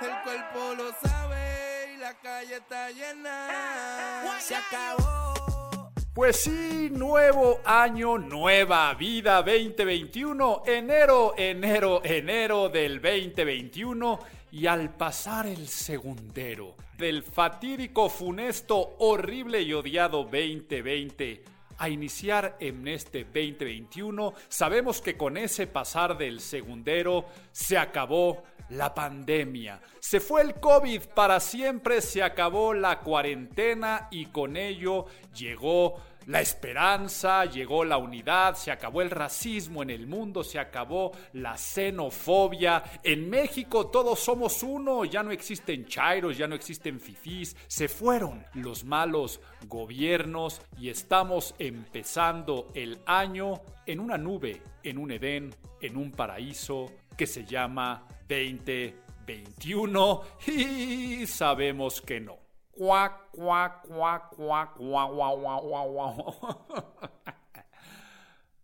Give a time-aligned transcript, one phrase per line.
[0.00, 4.38] El cuerpo lo sabe y la calle está llena.
[4.40, 5.92] Se acabó.
[6.14, 14.18] Pues sí, nuevo año, nueva vida 2021, enero, enero, enero del 2021
[14.50, 21.44] y al pasar el segundero del fatídico, funesto, horrible y odiado 2020
[21.82, 28.94] a iniciar en este 2021, sabemos que con ese pasar del segundero se acabó la
[28.94, 29.80] pandemia.
[29.98, 36.40] Se fue el COVID para siempre, se acabó la cuarentena y con ello llegó la
[36.40, 42.82] esperanza, llegó la unidad, se acabó el racismo en el mundo, se acabó la xenofobia.
[43.02, 48.44] En México todos somos uno, ya no existen chairos, ya no existen fifís, se fueron
[48.54, 55.96] los malos gobiernos y estamos empezando el año en una nube, en un Edén, en
[55.96, 62.41] un paraíso que se llama 2021 y sabemos que no.
[62.72, 64.76] Cuac, cuac, cuac, cuac,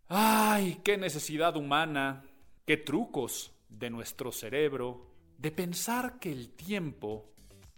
[0.07, 2.23] Ay, qué necesidad humana,
[2.65, 5.05] qué trucos de nuestro cerebro
[5.37, 7.29] de pensar que el tiempo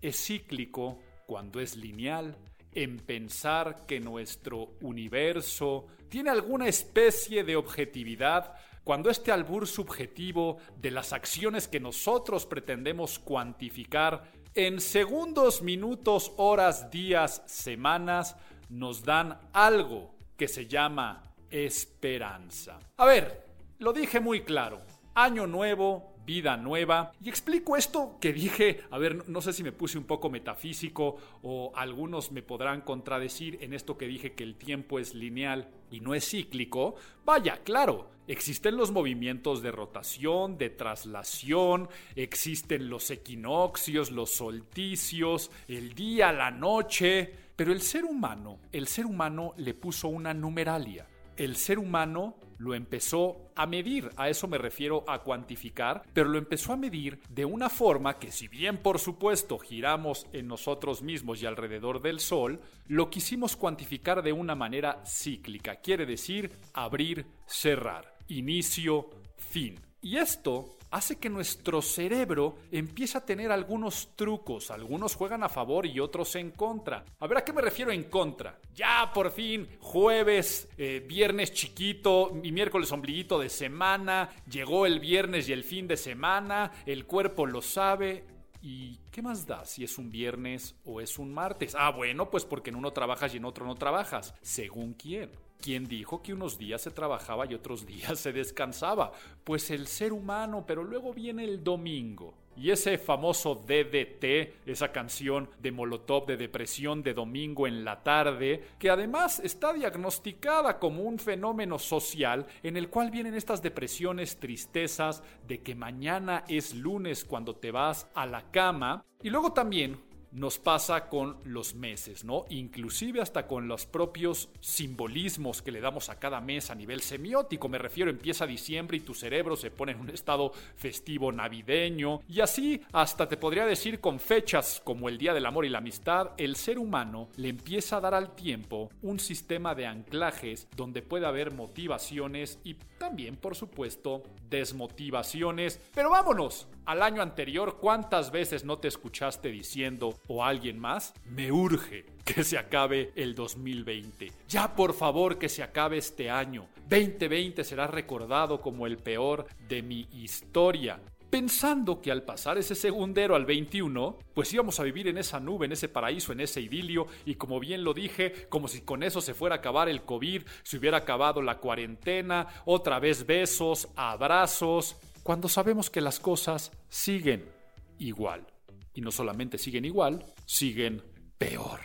[0.01, 2.37] es cíclico cuando es lineal,
[2.73, 10.91] en pensar que nuestro universo tiene alguna especie de objetividad cuando este albur subjetivo de
[10.91, 18.35] las acciones que nosotros pretendemos cuantificar en segundos, minutos, horas, días, semanas,
[18.69, 22.79] nos dan algo que se llama esperanza.
[22.97, 23.45] A ver,
[23.79, 24.81] lo dije muy claro.
[25.13, 27.11] Año nuevo, vida nueva.
[27.21, 31.17] Y explico esto que dije, a ver, no sé si me puse un poco metafísico
[31.41, 35.99] o algunos me podrán contradecir en esto que dije que el tiempo es lineal y
[35.99, 36.95] no es cíclico.
[37.25, 45.93] Vaya, claro, existen los movimientos de rotación, de traslación, existen los equinoccios, los solsticios, el
[45.93, 51.05] día, la noche, pero el ser humano, el ser humano le puso una numeralia.
[51.35, 56.37] El ser humano lo empezó a medir, a eso me refiero a cuantificar, pero lo
[56.37, 61.41] empezó a medir de una forma que si bien por supuesto giramos en nosotros mismos
[61.41, 68.10] y alrededor del Sol, lo quisimos cuantificar de una manera cíclica, quiere decir abrir, cerrar,
[68.37, 69.79] inicio, fin.
[70.01, 74.71] Y esto hace que nuestro cerebro empiece a tener algunos trucos.
[74.71, 77.05] Algunos juegan a favor y otros en contra.
[77.19, 78.59] A ver, ¿a qué me refiero en contra?
[78.73, 84.29] Ya por fin, jueves, eh, viernes chiquito y miércoles ombliguito de semana.
[84.49, 86.71] Llegó el viernes y el fin de semana.
[86.85, 88.25] El cuerpo lo sabe.
[88.63, 91.75] ¿Y qué más da si es un viernes o es un martes?
[91.75, 94.35] Ah, bueno, pues porque en uno trabajas y en otro no trabajas.
[94.41, 95.31] Según quién.
[95.61, 99.11] ¿Quién dijo que unos días se trabajaba y otros días se descansaba?
[99.43, 102.33] Pues el ser humano, pero luego viene el domingo.
[102.57, 108.63] Y ese famoso DDT, esa canción de Molotov de depresión de domingo en la tarde,
[108.77, 115.23] que además está diagnosticada como un fenómeno social en el cual vienen estas depresiones, tristezas
[115.47, 119.05] de que mañana es lunes cuando te vas a la cama.
[119.23, 119.99] Y luego también
[120.31, 122.45] nos pasa con los meses, ¿no?
[122.49, 127.67] Inclusive hasta con los propios simbolismos que le damos a cada mes a nivel semiótico.
[127.69, 132.21] Me refiero, empieza diciembre y tu cerebro se pone en un estado festivo navideño.
[132.27, 135.79] Y así hasta te podría decir con fechas como el Día del Amor y la
[135.79, 141.01] Amistad, el ser humano le empieza a dar al tiempo un sistema de anclajes donde
[141.01, 145.81] puede haber motivaciones y también, por supuesto, desmotivaciones.
[145.95, 151.15] Pero vámonos al año anterior, ¿cuántas veces no te escuchaste diciendo o alguien más?
[151.25, 154.31] Me urge que se acabe el 2020.
[154.47, 156.67] Ya por favor que se acabe este año.
[156.87, 160.99] 2020 será recordado como el peor de mi historia
[161.31, 165.65] pensando que al pasar ese segundero al 21, pues íbamos a vivir en esa nube,
[165.65, 169.21] en ese paraíso, en ese idilio, y como bien lo dije, como si con eso
[169.21, 174.97] se fuera a acabar el COVID, se hubiera acabado la cuarentena, otra vez besos, abrazos,
[175.23, 177.49] cuando sabemos que las cosas siguen
[177.97, 178.45] igual.
[178.93, 181.01] Y no solamente siguen igual, siguen
[181.37, 181.79] peor.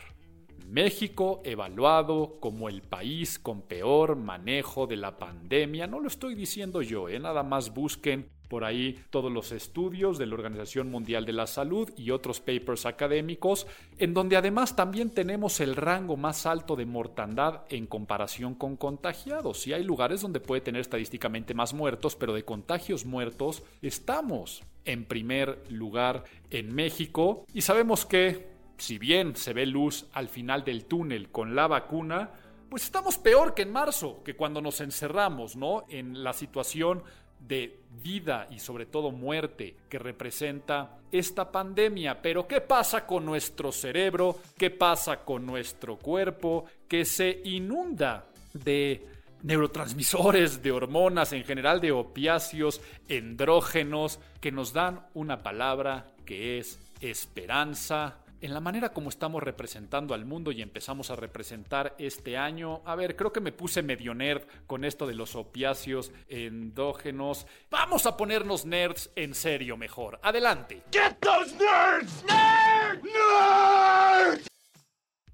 [0.66, 5.87] México evaluado como el país con peor manejo de la pandemia.
[5.87, 7.20] No lo estoy diciendo yo, ¿eh?
[7.20, 11.90] nada más busquen por ahí todos los estudios de la Organización Mundial de la Salud
[11.96, 13.66] y otros papers académicos,
[13.98, 19.60] en donde además también tenemos el rango más alto de mortandad en comparación con contagiados.
[19.60, 25.04] Sí hay lugares donde puede tener estadísticamente más muertos, pero de contagios muertos estamos en
[25.04, 30.84] primer lugar en México y sabemos que si bien se ve luz al final del
[30.84, 32.31] túnel con la vacuna,
[32.69, 35.84] pues estamos peor que en marzo, que cuando nos encerramos, ¿no?
[35.88, 37.02] En la situación
[37.40, 42.20] de vida y sobre todo muerte que representa esta pandemia.
[42.20, 44.38] Pero ¿qué pasa con nuestro cerebro?
[44.56, 49.04] ¿Qué pasa con nuestro cuerpo que se inunda de
[49.42, 56.78] neurotransmisores, de hormonas, en general de opiáceos, endrógenos, que nos dan una palabra que es
[57.00, 62.82] esperanza, en la manera como estamos representando al mundo y empezamos a representar este año.
[62.84, 67.46] A ver, creo que me puse medio nerd con esto de los opiáceos endógenos.
[67.70, 70.20] Vamos a ponernos nerds en serio mejor.
[70.22, 70.82] Adelante.
[70.92, 72.24] Get those nerds.
[72.24, 74.46] Nerds.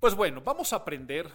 [0.01, 1.29] Pues bueno, vamos a aprender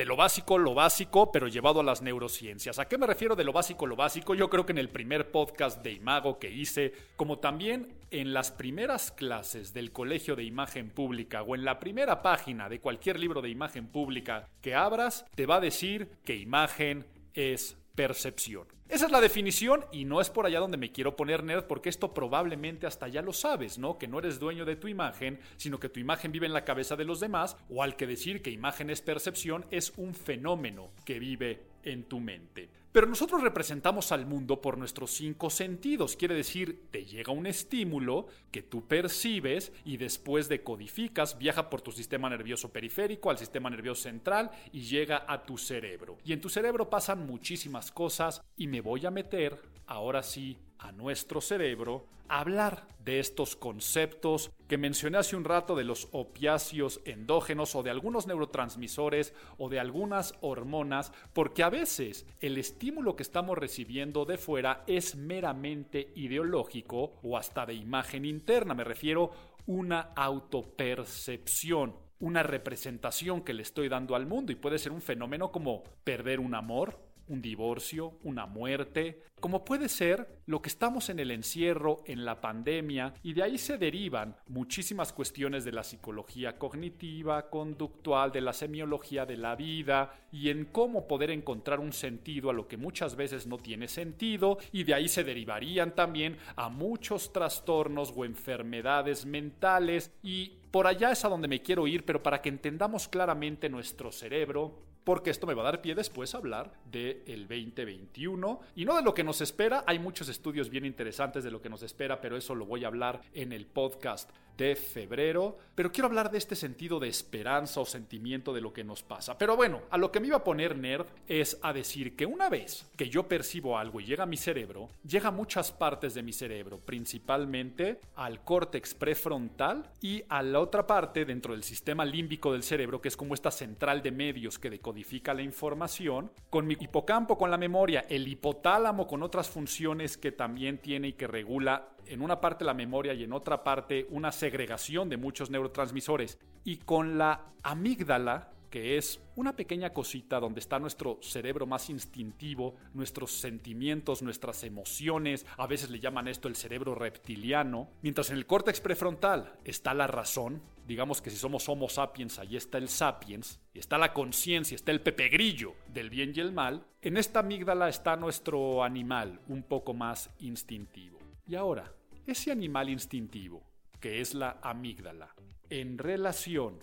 [0.00, 2.78] de lo básico, lo básico, pero llevado a las neurociencias.
[2.78, 4.34] ¿A qué me refiero de lo básico, lo básico?
[4.34, 8.50] Yo creo que en el primer podcast de Imago que hice, como también en las
[8.50, 13.42] primeras clases del Colegio de Imagen Pública o en la primera página de cualquier libro
[13.42, 17.04] de imagen pública que abras, te va a decir que imagen
[17.34, 18.66] es percepción.
[18.88, 21.88] Esa es la definición y no es por allá donde me quiero poner nerd porque
[21.88, 23.98] esto probablemente hasta ya lo sabes, ¿no?
[23.98, 26.96] Que no eres dueño de tu imagen, sino que tu imagen vive en la cabeza
[26.96, 31.20] de los demás o al que decir que imagen es percepción es un fenómeno que
[31.20, 32.68] vive en tu mente.
[32.92, 38.26] Pero nosotros representamos al mundo por nuestros cinco sentidos, quiere decir, te llega un estímulo
[38.50, 44.02] que tú percibes y después decodificas, viaja por tu sistema nervioso periférico al sistema nervioso
[44.02, 46.18] central y llega a tu cerebro.
[46.24, 49.56] Y en tu cerebro pasan muchísimas cosas y me voy a meter,
[49.86, 55.82] ahora sí, a nuestro cerebro hablar de estos conceptos que mencioné hace un rato de
[55.82, 62.56] los opiáceos endógenos o de algunos neurotransmisores o de algunas hormonas, porque a veces el
[62.56, 68.84] estímulo que estamos recibiendo de fuera es meramente ideológico o hasta de imagen interna, me
[68.84, 69.30] refiero
[69.66, 75.50] una autopercepción una representación que le estoy dando al mundo y puede ser un fenómeno
[75.50, 76.98] como perder un amor,
[77.30, 82.40] un divorcio, una muerte, como puede ser lo que estamos en el encierro, en la
[82.40, 88.52] pandemia, y de ahí se derivan muchísimas cuestiones de la psicología cognitiva, conductual, de la
[88.52, 93.16] semiología de la vida, y en cómo poder encontrar un sentido a lo que muchas
[93.16, 99.24] veces no tiene sentido, y de ahí se derivarían también a muchos trastornos o enfermedades
[99.24, 103.68] mentales, y por allá es a donde me quiero ir, pero para que entendamos claramente
[103.68, 108.84] nuestro cerebro, porque esto me va a dar pie después a hablar del 2021 y
[108.84, 109.84] no de lo que nos espera.
[109.86, 112.88] Hay muchos estudios bien interesantes de lo que nos espera, pero eso lo voy a
[112.88, 115.56] hablar en el podcast de febrero.
[115.74, 119.38] Pero quiero hablar de este sentido de esperanza o sentimiento de lo que nos pasa.
[119.38, 122.50] Pero bueno, a lo que me iba a poner nerd es a decir que una
[122.50, 126.22] vez que yo percibo algo y llega a mi cerebro, llega a muchas partes de
[126.22, 132.52] mi cerebro, principalmente al córtex prefrontal y a la otra parte dentro del sistema límbico
[132.52, 134.89] del cerebro, que es como esta central de medios que decodifica
[135.34, 140.78] la información, con mi hipocampo, con la memoria, el hipotálamo con otras funciones que también
[140.78, 145.08] tiene y que regula en una parte la memoria y en otra parte una segregación
[145.08, 146.38] de muchos neurotransmisores.
[146.64, 152.76] Y con la amígdala, que es una pequeña cosita donde está nuestro cerebro más instintivo,
[152.94, 158.46] nuestros sentimientos, nuestras emociones, a veces le llaman esto el cerebro reptiliano, mientras en el
[158.46, 163.60] córtex prefrontal está la razón, digamos que si somos Homo sapiens, ahí está el sapiens,
[163.74, 168.16] está la conciencia, está el pepegrillo del bien y el mal, en esta amígdala está
[168.16, 171.18] nuestro animal un poco más instintivo.
[171.46, 171.92] Y ahora,
[172.26, 173.62] ese animal instintivo,
[174.00, 175.34] que es la amígdala,
[175.68, 176.78] en relación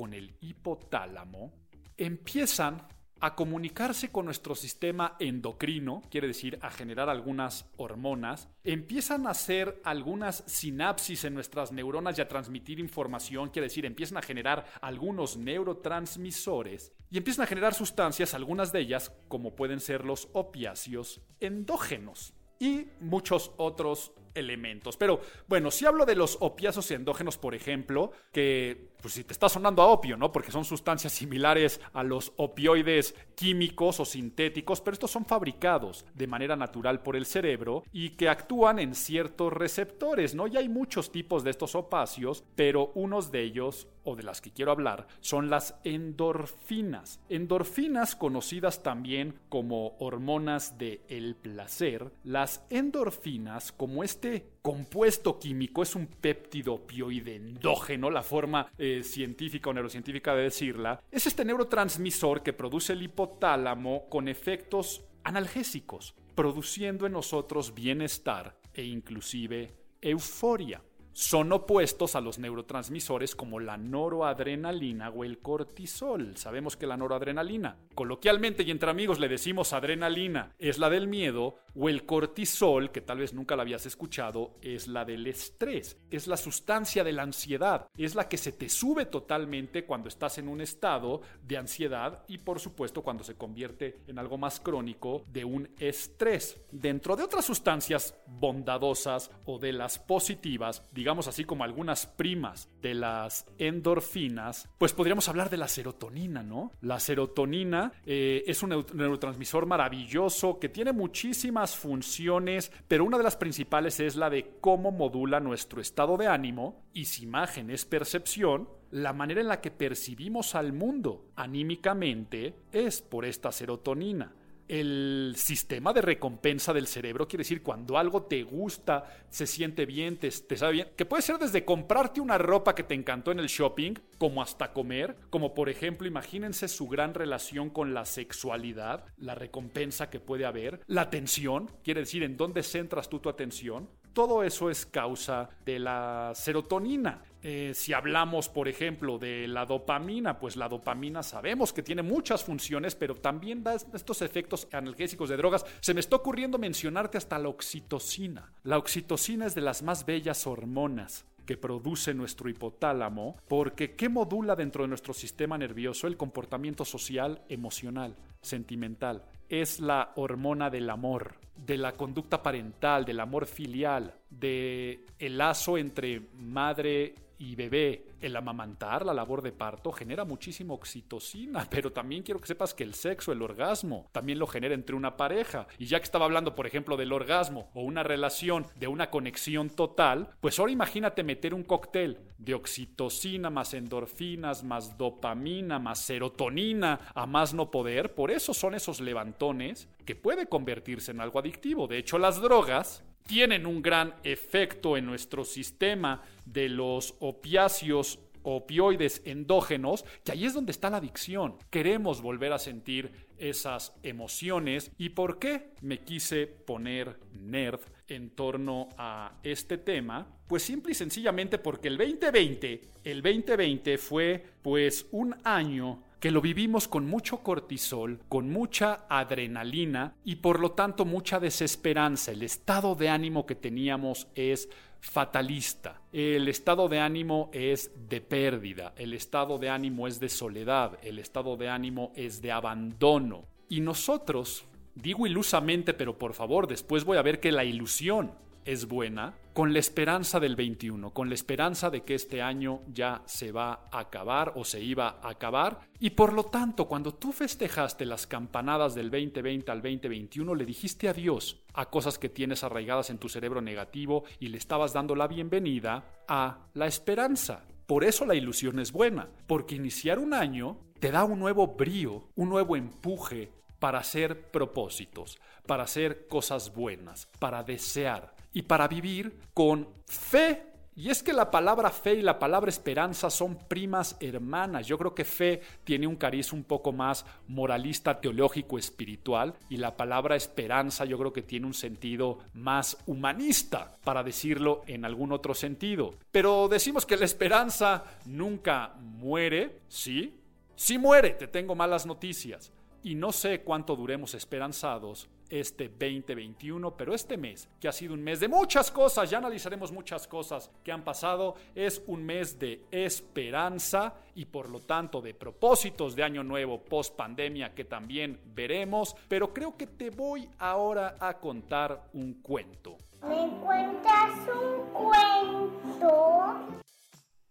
[0.00, 1.52] con el hipotálamo,
[1.98, 2.88] empiezan
[3.20, 9.78] a comunicarse con nuestro sistema endocrino, quiere decir a generar algunas hormonas, empiezan a hacer
[9.84, 15.36] algunas sinapsis en nuestras neuronas y a transmitir información, quiere decir empiezan a generar algunos
[15.36, 22.32] neurotransmisores y empiezan a generar sustancias, algunas de ellas como pueden ser los opiáceos endógenos
[22.58, 24.96] y muchos otros elementos.
[24.96, 29.48] Pero bueno, si hablo de los opiáceos endógenos, por ejemplo, que pues si te está
[29.48, 30.30] sonando a opio, ¿no?
[30.30, 36.26] Porque son sustancias similares a los opioides químicos o sintéticos, pero estos son fabricados de
[36.26, 40.46] manera natural por el cerebro y que actúan en ciertos receptores, ¿no?
[40.46, 44.50] Y hay muchos tipos de estos opacios, pero unos de ellos o de las que
[44.50, 47.20] quiero hablar son las endorfinas.
[47.28, 52.12] Endorfinas conocidas también como hormonas de el placer.
[52.24, 54.19] Las endorfinas, como este
[54.62, 61.02] compuesto químico, es un péptido opioide endógeno, la forma eh, científica o neurocientífica de decirla,
[61.10, 68.84] es este neurotransmisor que produce el hipotálamo con efectos analgésicos, produciendo en nosotros bienestar e
[68.84, 76.36] inclusive euforia son opuestos a los neurotransmisores como la noroadrenalina o el cortisol.
[76.36, 81.56] Sabemos que la noroadrenalina, coloquialmente y entre amigos le decimos adrenalina, es la del miedo,
[81.74, 85.96] o el cortisol, que tal vez nunca la habías escuchado, es la del estrés.
[86.10, 87.86] Es la sustancia de la ansiedad.
[87.96, 92.38] Es la que se te sube totalmente cuando estás en un estado de ansiedad y
[92.38, 96.60] por supuesto cuando se convierte en algo más crónico de un estrés.
[96.70, 102.92] Dentro de otras sustancias bondadosas o de las positivas, digamos así como algunas primas de
[102.92, 106.72] las endorfinas, pues podríamos hablar de la serotonina, ¿no?
[106.82, 113.38] La serotonina eh, es un neurotransmisor maravilloso que tiene muchísimas funciones, pero una de las
[113.38, 118.68] principales es la de cómo modula nuestro estado de ánimo y si imagen es percepción,
[118.90, 124.34] la manera en la que percibimos al mundo anímicamente es por esta serotonina
[124.70, 130.16] el sistema de recompensa del cerebro quiere decir cuando algo te gusta, se siente bien,
[130.16, 133.48] te, sabe bien, que puede ser desde comprarte una ropa que te encantó en el
[133.48, 139.34] shopping, como hasta comer, como por ejemplo, imagínense su gran relación con la sexualidad, la
[139.34, 144.44] recompensa que puede haber, la atención, quiere decir en dónde centras tú tu atención, todo
[144.44, 147.22] eso es causa de la serotonina.
[147.42, 152.44] Eh, si hablamos, por ejemplo, de la dopamina, pues la dopamina sabemos que tiene muchas
[152.44, 155.64] funciones, pero también da estos efectos analgésicos de drogas.
[155.80, 158.52] Se me está ocurriendo mencionarte hasta la oxitocina.
[158.64, 164.54] La oxitocina es de las más bellas hormonas que produce nuestro hipotálamo, porque ¿qué modula
[164.54, 169.24] dentro de nuestro sistema nervioso el comportamiento social, emocional, sentimental?
[169.48, 175.76] Es la hormona del amor, de la conducta parental, del amor filial, de el lazo
[175.76, 182.22] entre madre y bebé, el amamantar, la labor de parto, genera muchísima oxitocina, pero también
[182.22, 185.66] quiero que sepas que el sexo, el orgasmo, también lo genera entre una pareja.
[185.78, 189.70] Y ya que estaba hablando, por ejemplo, del orgasmo o una relación de una conexión
[189.70, 197.00] total, pues ahora imagínate meter un cóctel de oxitocina más endorfinas, más dopamina, más serotonina,
[197.14, 198.14] a más no poder.
[198.14, 201.86] Por eso son esos levantones que puede convertirse en algo adictivo.
[201.86, 206.20] De hecho, las drogas tienen un gran efecto en nuestro sistema
[206.52, 211.56] de los opiáceos opioides endógenos, que ahí es donde está la adicción.
[211.70, 214.92] Queremos volver a sentir esas emociones.
[214.98, 220.26] ¿Y por qué me quise poner nerd en torno a este tema?
[220.46, 226.42] Pues simple y sencillamente porque el 2020, el 2020 fue pues un año que lo
[226.42, 232.32] vivimos con mucho cortisol, con mucha adrenalina y por lo tanto mucha desesperanza.
[232.32, 234.68] El estado de ánimo que teníamos es
[235.00, 236.00] fatalista.
[236.12, 241.18] El estado de ánimo es de pérdida, el estado de ánimo es de soledad, el
[241.18, 243.46] estado de ánimo es de abandono.
[243.68, 244.64] Y nosotros,
[244.94, 248.32] digo ilusamente, pero por favor, después voy a ver que la ilusión
[248.64, 253.22] es buena, con la esperanza del 21, con la esperanza de que este año ya
[253.26, 255.80] se va a acabar o se iba a acabar.
[255.98, 261.08] Y por lo tanto, cuando tú festejaste las campanadas del 2020 al 2021, le dijiste
[261.08, 265.28] adiós a cosas que tienes arraigadas en tu cerebro negativo y le estabas dando la
[265.28, 267.64] bienvenida a la esperanza.
[267.86, 272.28] Por eso la ilusión es buena, porque iniciar un año te da un nuevo brío,
[272.36, 273.50] un nuevo empuje
[273.80, 280.66] para hacer propósitos, para hacer cosas buenas, para desear, y para vivir con fe.
[280.96, 284.86] Y es que la palabra fe y la palabra esperanza son primas hermanas.
[284.86, 289.96] Yo creo que fe tiene un cariz un poco más moralista, teológico, espiritual, y la
[289.96, 295.54] palabra esperanza yo creo que tiene un sentido más humanista, para decirlo en algún otro
[295.54, 296.16] sentido.
[296.32, 300.38] Pero decimos que la esperanza nunca muere, ¿sí?
[300.74, 302.72] Sí muere, te tengo malas noticias.
[303.02, 308.22] Y no sé cuánto duremos esperanzados este 2021, pero este mes, que ha sido un
[308.22, 312.84] mes de muchas cosas, ya analizaremos muchas cosas que han pasado, es un mes de
[312.90, 319.16] esperanza y por lo tanto de propósitos de año nuevo post pandemia que también veremos,
[319.28, 322.96] pero creo que te voy ahora a contar un cuento.
[323.22, 326.00] ¿Me cuentas un cuento?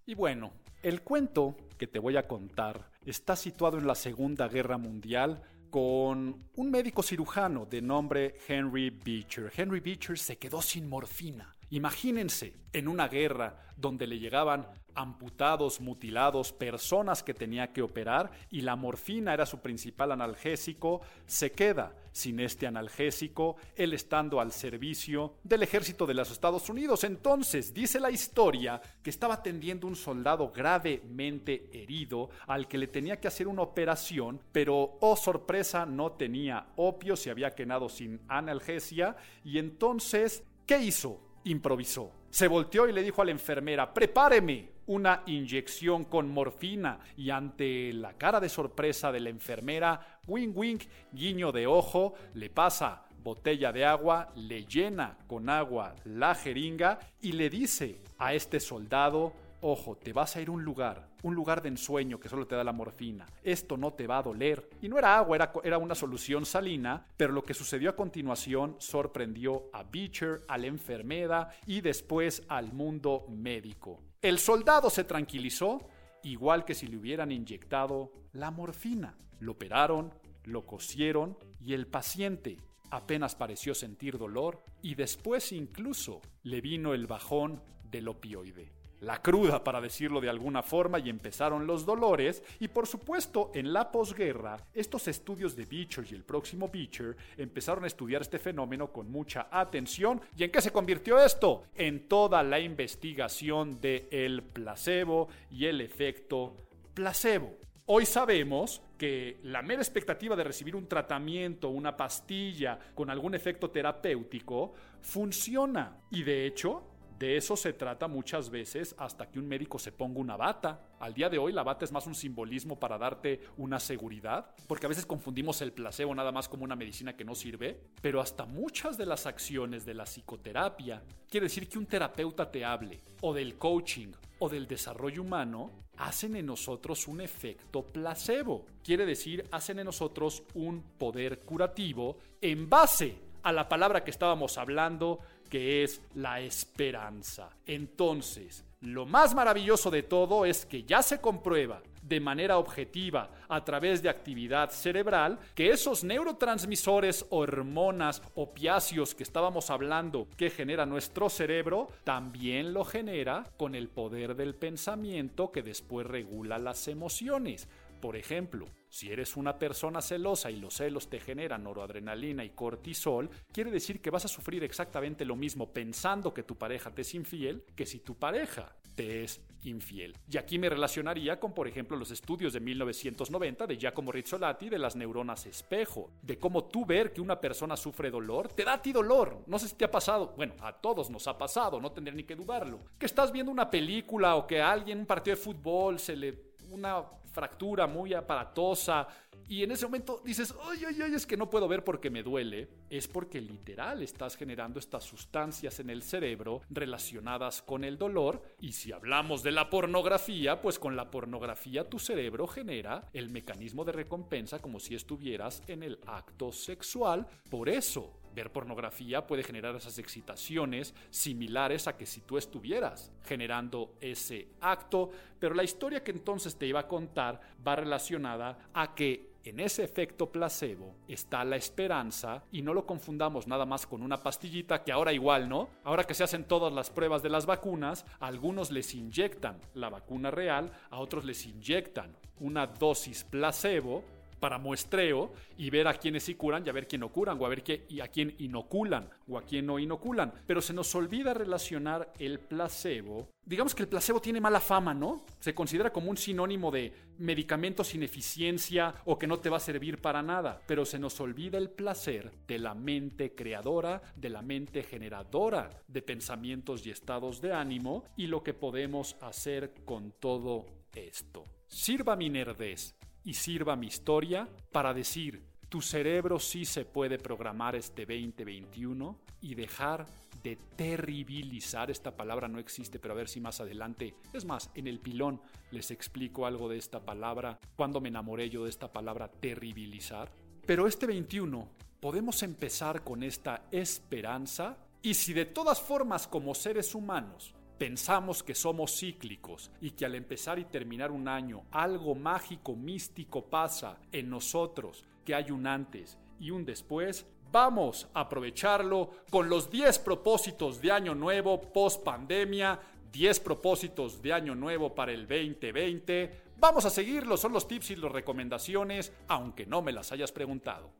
[0.05, 0.51] Y bueno,
[0.81, 6.49] el cuento que te voy a contar está situado en la Segunda Guerra Mundial con
[6.55, 9.51] un médico cirujano de nombre Henry Beecher.
[9.55, 11.55] Henry Beecher se quedó sin morfina.
[11.71, 18.61] Imagínense, en una guerra donde le llegaban amputados, mutilados, personas que tenía que operar y
[18.61, 25.35] la morfina era su principal analgésico, se queda sin este analgésico, él estando al servicio
[25.43, 27.05] del ejército de los Estados Unidos.
[27.05, 33.19] Entonces, dice la historia que estaba atendiendo un soldado gravemente herido al que le tenía
[33.21, 39.15] que hacer una operación, pero, oh sorpresa, no tenía opio, se había quedado sin analgesia
[39.45, 41.28] y entonces, ¿qué hizo?
[41.45, 42.11] Improvisó.
[42.29, 47.93] Se volteó y le dijo a la enfermera, prepáreme una inyección con morfina y ante
[47.93, 50.79] la cara de sorpresa de la enfermera, wing wing,
[51.11, 57.33] guiño de ojo, le pasa botella de agua, le llena con agua la jeringa y
[57.33, 61.61] le dice a este soldado, Ojo, te vas a ir a un lugar, un lugar
[61.61, 63.25] de ensueño que solo te da la morfina.
[63.43, 64.69] Esto no te va a doler.
[64.81, 68.77] Y no era agua, era, era una solución salina, pero lo que sucedió a continuación
[68.79, 73.99] sorprendió a Beecher, a la enfermera y después al mundo médico.
[74.21, 75.89] El soldado se tranquilizó,
[76.23, 79.17] igual que si le hubieran inyectado la morfina.
[79.41, 80.13] Lo operaron,
[80.45, 82.57] lo cosieron y el paciente
[82.91, 87.61] apenas pareció sentir dolor y después incluso le vino el bajón
[87.91, 92.43] del opioide la cruda para decirlo de alguna forma y empezaron los dolores.
[92.59, 97.83] Y por supuesto en la posguerra estos estudios de Beecher y el próximo Beecher empezaron
[97.83, 100.21] a estudiar este fenómeno con mucha atención.
[100.37, 105.81] Y en qué se convirtió esto en toda la investigación de el placebo y el
[105.81, 106.55] efecto
[106.93, 107.57] placebo.
[107.91, 113.71] Hoy sabemos que la mera expectativa de recibir un tratamiento, una pastilla con algún efecto
[113.71, 115.97] terapéutico funciona.
[116.11, 116.83] Y de hecho
[117.19, 120.79] de eso se trata muchas veces hasta que un médico se ponga una bata.
[121.01, 124.85] Al día de hoy la bata es más un simbolismo para darte una seguridad, porque
[124.85, 128.45] a veces confundimos el placebo nada más como una medicina que no sirve, pero hasta
[128.45, 133.33] muchas de las acciones de la psicoterapia, quiere decir que un terapeuta te hable, o
[133.33, 138.65] del coaching, o del desarrollo humano, hacen en nosotros un efecto placebo.
[138.81, 144.57] Quiere decir, hacen en nosotros un poder curativo en base a la palabra que estábamos
[144.57, 147.49] hablando que es la esperanza.
[147.65, 153.63] Entonces, lo más maravilloso de todo es que ya se comprueba de manera objetiva a
[153.63, 161.29] través de actividad cerebral que esos neurotransmisores, hormonas, opiáceos que estábamos hablando que genera nuestro
[161.29, 167.67] cerebro, también lo genera con el poder del pensamiento que después regula las emociones.
[167.99, 173.29] Por ejemplo, si eres una persona celosa y los celos te generan noradrenalina y cortisol,
[173.51, 177.13] quiere decir que vas a sufrir exactamente lo mismo pensando que tu pareja te es
[177.13, 180.15] infiel que si tu pareja te es infiel.
[180.29, 184.79] Y aquí me relacionaría con, por ejemplo, los estudios de 1990 de Giacomo Rizzolatti de
[184.79, 188.81] las neuronas espejo, de cómo tú ver que una persona sufre dolor, te da a
[188.81, 189.43] ti dolor.
[189.47, 192.23] No sé si te ha pasado, bueno, a todos nos ha pasado, no tendría ni
[192.23, 192.79] que dudarlo.
[192.97, 196.48] Que estás viendo una película o que a alguien un partido de fútbol se le
[196.71, 199.07] una fractura muy aparatosa.
[199.47, 202.21] Y en ese momento dices, ay, ay, ay, es que no puedo ver porque me
[202.21, 208.43] duele, es porque literal estás generando estas sustancias en el cerebro relacionadas con el dolor.
[208.59, 213.83] Y si hablamos de la pornografía, pues con la pornografía tu cerebro genera el mecanismo
[213.85, 219.75] de recompensa como si estuvieras en el acto sexual, por eso Ver pornografía puede generar
[219.75, 226.11] esas excitaciones similares a que si tú estuvieras generando ese acto, pero la historia que
[226.11, 231.57] entonces te iba a contar va relacionada a que en ese efecto placebo está la
[231.57, 235.67] esperanza y no lo confundamos nada más con una pastillita que ahora igual, ¿no?
[235.83, 239.89] Ahora que se hacen todas las pruebas de las vacunas, a algunos les inyectan la
[239.89, 244.05] vacuna real, a otros les inyectan una dosis placebo
[244.39, 247.45] para muestreo y ver a quiénes sí curan y a ver quién no curan, o
[247.45, 250.33] a ver qué, y a quién inoculan, o a quién no inoculan.
[250.47, 253.29] Pero se nos olvida relacionar el placebo.
[253.45, 255.25] Digamos que el placebo tiene mala fama, ¿no?
[255.39, 259.61] Se considera como un sinónimo de medicamento sin eficiencia o que no te va a
[259.61, 260.61] servir para nada.
[260.67, 266.01] Pero se nos olvida el placer de la mente creadora, de la mente generadora de
[266.01, 271.43] pensamientos y estados de ánimo y lo que podemos hacer con todo esto.
[271.67, 277.75] Sirva mi nerdez y sirva mi historia para decir, tu cerebro sí se puede programar
[277.75, 280.07] este 2021 y dejar
[280.43, 284.87] de terribilizar, esta palabra no existe, pero a ver si más adelante, es más, en
[284.87, 289.29] el pilón les explico algo de esta palabra, cuando me enamoré yo de esta palabra
[289.29, 290.31] terribilizar.
[290.65, 291.67] Pero este 21
[291.99, 298.53] podemos empezar con esta esperanza Y si de todas formas como seres humanos pensamos que
[298.53, 304.29] somos cíclicos y que al empezar y terminar un año algo mágico, místico pasa en
[304.29, 310.81] nosotros, que hay un antes y un después, vamos a aprovecharlo con los 10 propósitos
[310.81, 312.79] de año nuevo post pandemia,
[313.11, 316.41] 10 propósitos de año nuevo para el 2020.
[316.57, 320.91] Vamos a seguirlos, son los tips y las recomendaciones, aunque no me las hayas preguntado.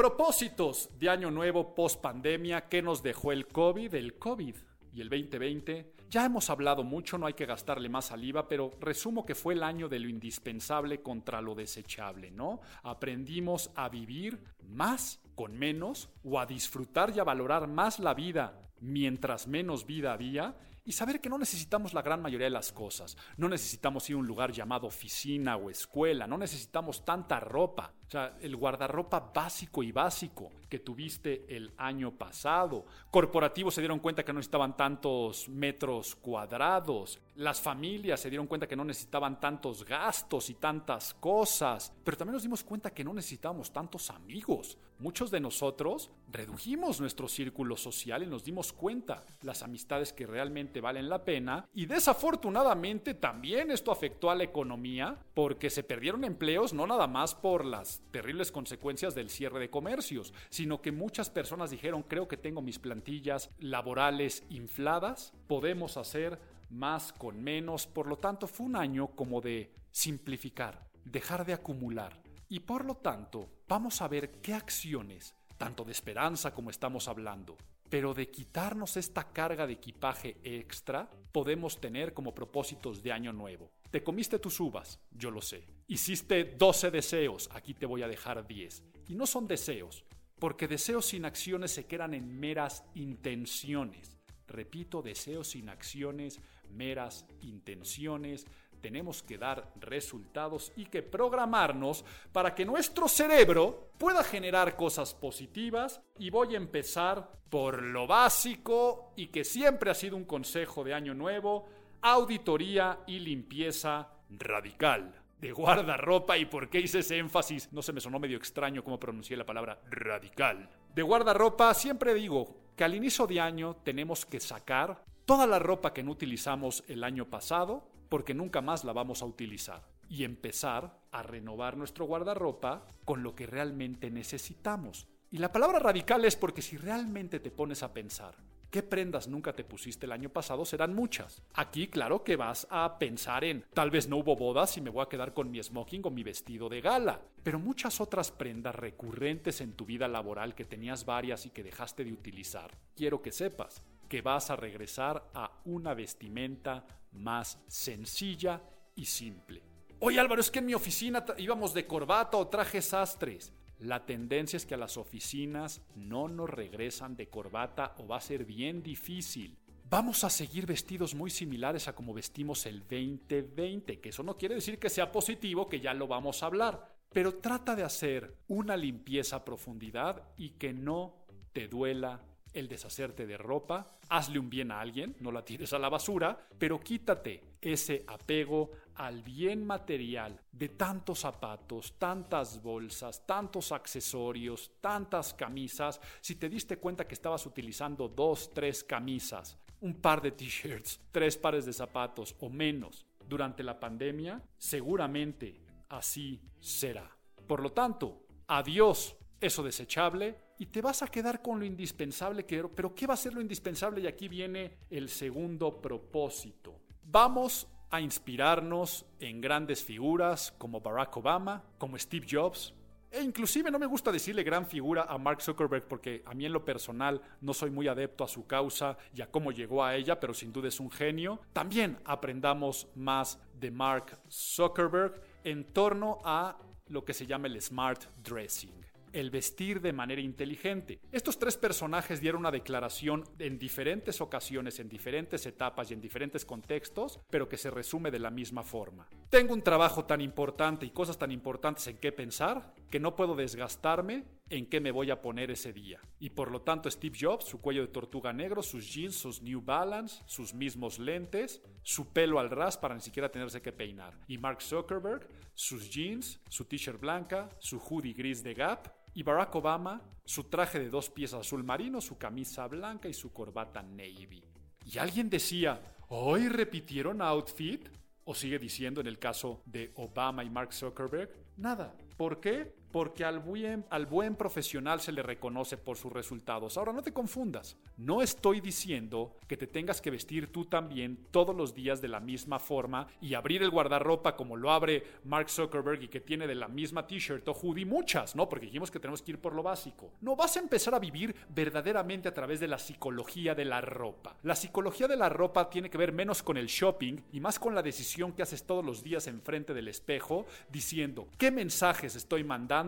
[0.00, 3.94] Propósitos de año nuevo post pandemia, ¿qué nos dejó el COVID?
[3.94, 4.54] El COVID
[4.94, 5.92] y el 2020.
[6.08, 9.62] Ya hemos hablado mucho, no hay que gastarle más saliva, pero resumo que fue el
[9.62, 12.62] año de lo indispensable contra lo desechable, ¿no?
[12.82, 18.58] Aprendimos a vivir más con menos o a disfrutar y a valorar más la vida
[18.80, 23.18] mientras menos vida había y saber que no necesitamos la gran mayoría de las cosas.
[23.36, 27.92] No necesitamos ir a un lugar llamado oficina o escuela, no necesitamos tanta ropa.
[28.10, 32.86] O sea, el guardarropa básico y básico que tuviste el año pasado.
[33.10, 37.20] Corporativos se dieron cuenta que no necesitaban tantos metros cuadrados.
[37.34, 41.92] Las familias se dieron cuenta que no necesitaban tantos gastos y tantas cosas.
[42.04, 44.78] Pero también nos dimos cuenta que no necesitábamos tantos amigos.
[45.00, 50.82] Muchos de nosotros redujimos nuestro círculo social y nos dimos cuenta las amistades que realmente
[50.82, 51.66] valen la pena.
[51.72, 57.34] Y desafortunadamente también esto afectó a la economía porque se perdieron empleos no nada más
[57.34, 62.36] por las terribles consecuencias del cierre de comercios, sino que muchas personas dijeron, creo que
[62.36, 68.76] tengo mis plantillas laborales infladas, podemos hacer más con menos, por lo tanto fue un
[68.76, 72.20] año como de simplificar, dejar de acumular.
[72.50, 77.56] Y por lo tanto, vamos a ver qué acciones, tanto de esperanza como estamos hablando,
[77.88, 83.70] pero de quitarnos esta carga de equipaje extra, podemos tener como propósitos de año nuevo.
[83.90, 85.64] Te comiste tus uvas, yo lo sé.
[85.86, 88.82] Hiciste 12 deseos, aquí te voy a dejar 10.
[89.08, 90.04] Y no son deseos,
[90.40, 94.18] porque deseos sin acciones se quedan en meras intenciones.
[94.48, 98.46] Repito, deseos sin acciones, meras intenciones.
[98.80, 106.00] Tenemos que dar resultados y que programarnos para que nuestro cerebro pueda generar cosas positivas.
[106.18, 110.94] Y voy a empezar por lo básico y que siempre ha sido un consejo de
[110.94, 111.68] año nuevo
[112.02, 115.19] auditoría y limpieza radical.
[115.40, 119.00] De guardarropa y por qué hice ese énfasis, no se me sonó medio extraño cómo
[119.00, 120.68] pronuncié la palabra radical.
[120.94, 125.94] De guardarropa siempre digo que al inicio de año tenemos que sacar toda la ropa
[125.94, 130.98] que no utilizamos el año pasado porque nunca más la vamos a utilizar y empezar
[131.12, 135.06] a renovar nuestro guardarropa con lo que realmente necesitamos.
[135.30, 138.34] Y la palabra radical es porque si realmente te pones a pensar
[138.70, 140.64] ¿Qué prendas nunca te pusiste el año pasado?
[140.64, 141.42] Serán muchas.
[141.54, 145.02] Aquí, claro que vas a pensar en, tal vez no hubo bodas y me voy
[145.02, 147.20] a quedar con mi smoking o mi vestido de gala.
[147.42, 152.04] Pero muchas otras prendas recurrentes en tu vida laboral que tenías varias y que dejaste
[152.04, 152.70] de utilizar.
[152.94, 158.60] Quiero que sepas que vas a regresar a una vestimenta más sencilla
[158.94, 159.62] y simple.
[159.98, 163.52] Oye Álvaro, es que en mi oficina íbamos de corbata o trajes sastres.
[163.80, 168.20] La tendencia es que a las oficinas no nos regresan de corbata o va a
[168.20, 169.56] ser bien difícil.
[169.88, 174.54] Vamos a seguir vestidos muy similares a como vestimos el 2020, que eso no quiere
[174.54, 178.76] decir que sea positivo, que ya lo vamos a hablar, pero trata de hacer una
[178.76, 182.20] limpieza a profundidad y que no te duela
[182.52, 186.38] el deshacerte de ropa, hazle un bien a alguien, no la tires a la basura,
[186.58, 195.32] pero quítate ese apego al bien material de tantos zapatos, tantas bolsas, tantos accesorios, tantas
[195.32, 195.98] camisas.
[196.20, 201.38] Si te diste cuenta que estabas utilizando dos, tres camisas, un par de t-shirts, tres
[201.38, 207.10] pares de zapatos o menos durante la pandemia, seguramente así será.
[207.46, 212.62] Por lo tanto, adiós eso desechable y te vas a quedar con lo indispensable que
[212.68, 214.02] pero ¿qué va a ser lo indispensable?
[214.02, 216.82] Y aquí viene el segundo propósito.
[217.02, 222.74] Vamos a inspirarnos en grandes figuras como Barack Obama, como Steve Jobs,
[223.10, 226.52] e inclusive no me gusta decirle gran figura a Mark Zuckerberg porque a mí en
[226.52, 230.20] lo personal no soy muy adepto a su causa y a cómo llegó a ella,
[230.20, 231.40] pero sin duda es un genio.
[231.52, 238.04] También aprendamos más de Mark Zuckerberg en torno a lo que se llama el smart
[238.22, 241.00] dressing el vestir de manera inteligente.
[241.12, 246.44] Estos tres personajes dieron una declaración en diferentes ocasiones, en diferentes etapas y en diferentes
[246.44, 249.08] contextos, pero que se resume de la misma forma.
[249.28, 253.34] Tengo un trabajo tan importante y cosas tan importantes en qué pensar, que no puedo
[253.34, 256.00] desgastarme en qué me voy a poner ese día.
[256.18, 259.62] Y por lo tanto Steve Jobs, su cuello de tortuga negro, sus jeans, sus New
[259.62, 264.18] Balance, sus mismos lentes, su pelo al ras para ni siquiera tenerse que peinar.
[264.26, 268.88] Y Mark Zuckerberg, sus jeans, su t-shirt blanca, su hoodie gris de Gap.
[269.14, 273.32] Y Barack Obama, su traje de dos piezas azul marino, su camisa blanca y su
[273.32, 274.44] corbata navy.
[274.84, 277.88] Y alguien decía, ¿hoy repitieron outfit?
[278.24, 281.96] O sigue diciendo en el caso de Obama y Mark Zuckerberg, nada.
[282.16, 282.74] ¿Por qué?
[282.92, 286.76] Porque al buen, al buen profesional se le reconoce por sus resultados.
[286.76, 287.76] Ahora, no te confundas.
[287.96, 292.20] No estoy diciendo que te tengas que vestir tú también todos los días de la
[292.20, 296.54] misma forma y abrir el guardarropa como lo abre Mark Zuckerberg y que tiene de
[296.54, 298.48] la misma t-shirt o hoodie muchas, ¿no?
[298.48, 300.12] Porque dijimos que tenemos que ir por lo básico.
[300.20, 304.36] No, vas a empezar a vivir verdaderamente a través de la psicología de la ropa.
[304.42, 307.74] La psicología de la ropa tiene que ver menos con el shopping y más con
[307.74, 312.79] la decisión que haces todos los días enfrente del espejo diciendo, ¿qué mensajes estoy mandando?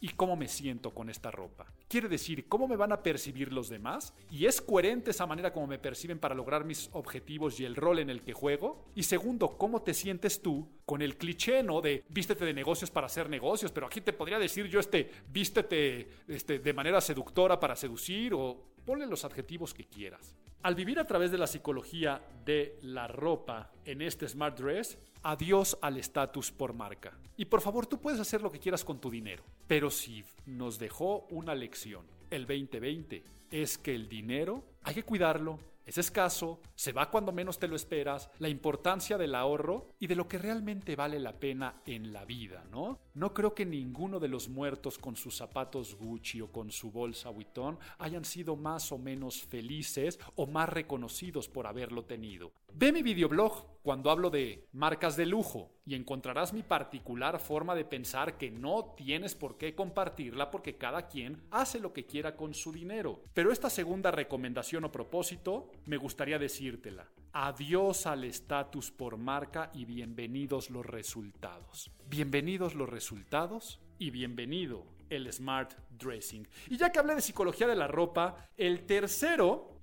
[0.00, 1.66] Y cómo me siento con esta ropa.
[1.88, 5.66] Quiere decir, cómo me van a percibir los demás y es coherente esa manera como
[5.66, 8.86] me perciben para lograr mis objetivos y el rol en el que juego.
[8.94, 11.80] Y segundo, cómo te sientes tú con el cliché, ¿no?
[11.80, 16.08] De vístete de negocios para hacer negocios, pero aquí te podría decir yo este, vístete
[16.28, 20.36] este, de manera seductora para seducir o ponle los adjetivos que quieras.
[20.62, 25.78] Al vivir a través de la psicología de la ropa en este Smart Dress, adiós
[25.80, 27.18] al estatus por marca.
[27.36, 29.42] Y por favor, tú puedes hacer lo que quieras con tu dinero.
[29.66, 35.58] Pero si nos dejó una lección el 2020, es que el dinero hay que cuidarlo,
[35.90, 40.14] es escaso, se va cuando menos te lo esperas, la importancia del ahorro y de
[40.14, 43.00] lo que realmente vale la pena en la vida, ¿no?
[43.14, 47.30] No creo que ninguno de los muertos con sus zapatos Gucci o con su bolsa
[47.30, 52.52] Vuitton hayan sido más o menos felices o más reconocidos por haberlo tenido.
[52.74, 57.84] Ve mi videoblog cuando hablo de marcas de lujo y encontrarás mi particular forma de
[57.84, 62.54] pensar que no tienes por qué compartirla porque cada quien hace lo que quiera con
[62.54, 63.22] su dinero.
[63.34, 67.08] Pero esta segunda recomendación o propósito me gustaría decírtela.
[67.32, 71.90] Adiós al estatus por marca y bienvenidos los resultados.
[72.08, 76.46] Bienvenidos los resultados y bienvenido el smart dressing.
[76.68, 79.79] Y ya que hablé de psicología de la ropa, el tercero